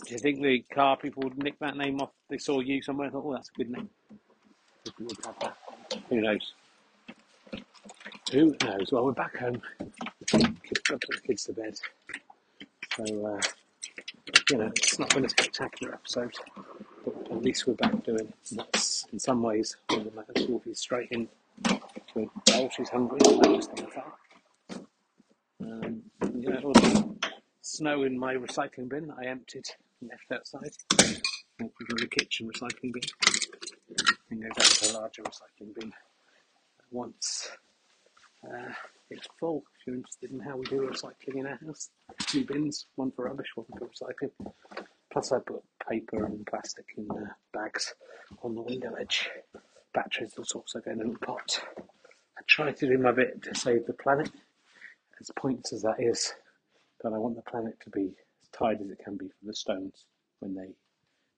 Do 0.06 0.13
you 0.13 0.19
think 0.19 0.41
the 0.43 0.60
car 0.74 0.98
people 0.98 1.24
would 1.24 1.41
nick 1.41 1.58
that 1.60 1.76
name 1.76 2.00
off? 2.00 2.12
They 2.30 2.38
saw 2.38 2.60
you 2.60 2.84
somewhere 2.84 3.06
and 3.08 3.13
thought, 3.13 3.24
oh, 3.26 3.34
that's 3.34 3.50
a 3.50 3.58
good 3.58 3.72
name. 3.72 3.89
Who 6.10 6.22
knows? 6.22 6.54
Who 8.34 8.56
knows? 8.63 8.91
Well, 8.91 9.06
we're 9.06 9.12
back 9.12 9.38
home. 9.38 9.62
Got 10.32 10.41
put 10.86 11.02
the 11.02 11.22
kids 11.24 11.43
to 11.43 11.54
bed. 11.54 11.80
So, 12.96 13.04
uh, 13.04 13.39
you 14.50 14.58
know, 14.58 14.72
it's 14.76 14.98
not 14.98 15.13
been 15.13 15.26
a 15.26 15.30
spectacular 15.30 15.93
episode, 15.93 16.34
but 17.06 17.13
at 17.30 17.43
least 17.43 17.67
we're 17.67 17.76
back 17.76 18.04
doing. 18.04 18.34
And 18.50 18.60
that's, 18.60 19.06
in 19.13 19.19
some 19.19 19.43
ways, 19.43 19.78
of 19.91 20.04
the 20.04 20.10
matters. 20.10 20.48
Wolfie's 20.48 20.80
straight 20.80 21.10
in 21.12 21.30
to 21.67 22.32
bell. 22.48 22.72
She's 22.76 22.89
hungry. 22.89 23.19
I 23.24 23.56
just 23.56 23.76
that. 23.76 24.82
Um, 25.62 26.02
you 26.34 26.50
know, 26.50 26.60
all 26.63 26.74
the 26.74 27.15
snow 27.62 28.02
in 28.02 28.17
my 28.17 28.34
recycling 28.34 28.89
bin 28.89 29.10
that 29.10 29.17
I 29.24 29.28
emptied 29.28 29.67
and 30.02 30.10
left 30.10 30.32
outside. 30.32 30.72
In 31.60 31.69
the 31.88 32.08
kitchen 32.08 32.50
recycling 32.52 32.93
bin. 32.93 33.04
And 34.32 34.41
goes 34.41 34.52
out 34.58 34.65
to 34.65 34.91
a 34.91 34.93
larger 34.98 35.22
recycling 35.22 35.76
bin 35.76 35.93
once 36.89 37.52
uh, 38.45 38.73
it's 39.10 39.27
full. 39.39 39.63
If 39.79 39.88
you're 39.88 39.95
interested 39.95 40.32
in 40.32 40.39
how 40.39 40.58
we 40.58 40.65
do 40.65 40.89
recycling 40.89 41.39
in 41.39 41.47
our 41.47 41.60
house, 41.65 41.89
two 42.19 42.45
bins, 42.45 42.88
one 42.95 43.12
for 43.12 43.25
rubbish, 43.25 43.51
one 43.56 43.67
for 43.77 43.88
recycling. 43.88 44.32
Plus, 45.12 45.32
I 45.32 45.39
put 45.39 45.62
paper 45.89 46.25
and 46.25 46.45
plastic 46.45 46.86
in 46.97 47.08
the 47.08 47.29
bags 47.53 47.93
on 48.41 48.56
the 48.56 48.62
window 48.62 48.93
edge. 48.99 49.29
Batteries 49.93 50.34
will 50.36 50.45
also 50.56 50.79
go 50.79 50.91
in 50.91 51.01
a 51.01 51.03
little 51.03 51.19
pot. 51.19 51.62
I 51.77 52.41
try 52.47 52.71
to 52.71 52.88
do 52.88 52.97
my 52.97 53.12
bit 53.12 53.43
to 53.43 53.56
save 53.56 53.86
the 53.86 53.93
planet, 53.93 54.32
as 55.21 55.29
points 55.36 55.71
as 55.71 55.84
that 55.84 55.97
is, 55.99 56.34
but 57.01 57.13
I 57.13 57.17
want 57.17 57.36
the 57.36 57.43
planet 57.43 57.79
to 57.82 57.89
be 57.91 58.15
as 58.41 58.49
tidy 58.51 58.86
as 58.86 58.91
it 58.91 59.03
can 59.03 59.17
be 59.17 59.27
for 59.27 59.45
the 59.45 59.53
stones 59.53 60.06
when 60.39 60.56
they 60.56 60.73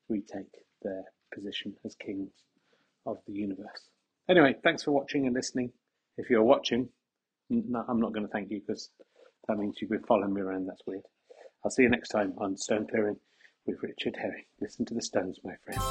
retake 0.07 0.63
their 0.81 1.03
position 1.33 1.75
as 1.83 1.95
kings 1.95 2.31
of 3.05 3.17
the 3.27 3.33
universe. 3.33 3.89
Anyway, 4.29 4.55
thanks 4.63 4.83
for 4.83 4.91
watching 4.91 5.25
and 5.25 5.35
listening. 5.35 5.71
If 6.17 6.29
you're 6.29 6.43
watching, 6.43 6.89
no, 7.49 7.85
I'm 7.87 7.99
not 7.99 8.13
going 8.13 8.25
to 8.25 8.31
thank 8.31 8.51
you 8.51 8.61
because 8.65 8.89
that 9.47 9.57
means 9.57 9.77
you've 9.79 9.91
been 9.91 10.03
following 10.03 10.33
me 10.33 10.41
around. 10.41 10.65
That's 10.65 10.81
weird. 10.85 11.03
I'll 11.63 11.71
see 11.71 11.83
you 11.83 11.89
next 11.89 12.09
time 12.09 12.33
on 12.37 12.57
Stone 12.57 12.87
Clearing 12.89 13.17
with 13.65 13.77
Richard 13.81 14.15
Herring. 14.17 14.45
Listen 14.61 14.85
to 14.85 14.93
the 14.93 15.01
stones, 15.01 15.39
my 15.43 15.55
friend. 15.63 15.81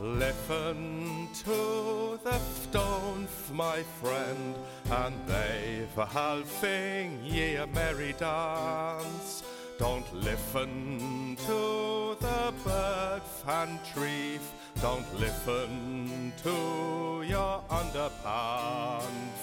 Listen 0.00 1.28
to 1.44 2.18
the 2.24 2.38
stones, 2.38 3.30
my 3.52 3.82
friend, 4.00 4.54
and 4.90 5.14
they've 5.26 5.98
a 5.98 6.06
halfing 6.06 7.18
ye 7.22 7.56
a 7.56 7.66
merry 7.66 8.14
dance. 8.18 9.42
Don't 9.78 10.14
listen 10.14 11.36
to 11.46 12.16
the 12.20 12.52
bird 12.64 13.22
and 13.46 13.78
tree. 13.92 14.38
Don't 14.80 15.06
listen 15.18 16.32
to 16.42 17.22
your 17.26 17.62
underpants. 17.68 19.42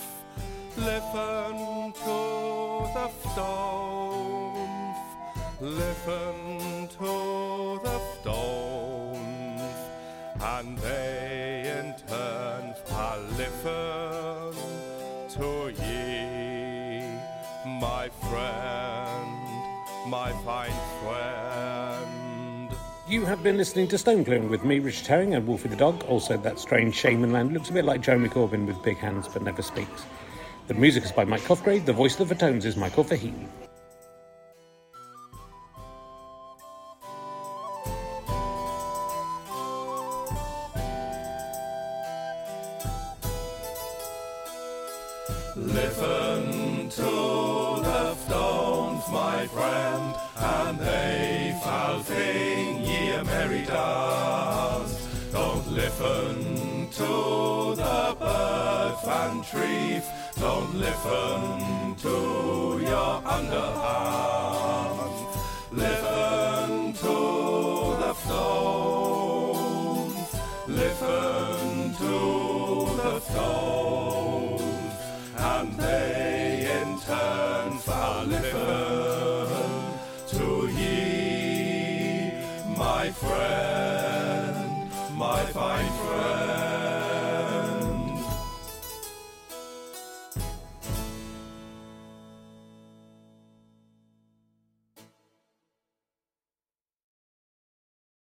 Listen 0.78 1.94
to 1.94 2.20
the 2.96 3.10
stones. 3.32 4.98
Listen 5.62 6.88
to 7.00 7.80
the 7.84 8.00
stones. 8.20 9.78
And 10.40 10.78
they 10.78 11.27
You 23.18 23.26
have 23.26 23.42
been 23.42 23.58
listening 23.58 23.88
to 23.88 23.98
Stone 23.98 24.26
Clearing 24.26 24.48
with 24.48 24.64
me, 24.64 24.78
Richard 24.78 25.08
Herring, 25.08 25.34
and 25.34 25.48
Wolfie 25.48 25.70
the 25.70 25.76
dog. 25.76 26.04
Also, 26.04 26.38
that 26.38 26.60
strange 26.60 26.94
shaman 26.94 27.34
land 27.34 27.52
looks 27.52 27.72
a 27.72 27.74
bit 27.74 27.84
like 27.84 28.00
Jeremy 28.00 28.30
Corbyn 28.30 28.68
with 28.68 28.84
big 28.84 28.98
hands 28.98 29.28
but 29.28 29.42
never 29.42 29.64
speaks. 29.64 30.06
The 30.68 30.76
music 30.76 31.04
is 31.04 31.12
by 31.12 31.26
Mike 31.26 31.44
Cosgrave. 31.44 31.88
The 31.88 31.94
voice 31.94 32.20
of 32.20 32.30
the 32.30 32.36
Fatones 32.36 32.64
is 32.64 32.78
Michael 32.78 33.04
Fahey. 33.04 33.34
Don't 60.40 60.76
listen 60.76 61.96
to 61.96 62.80
your 62.82 63.22
underhands. 63.22 64.47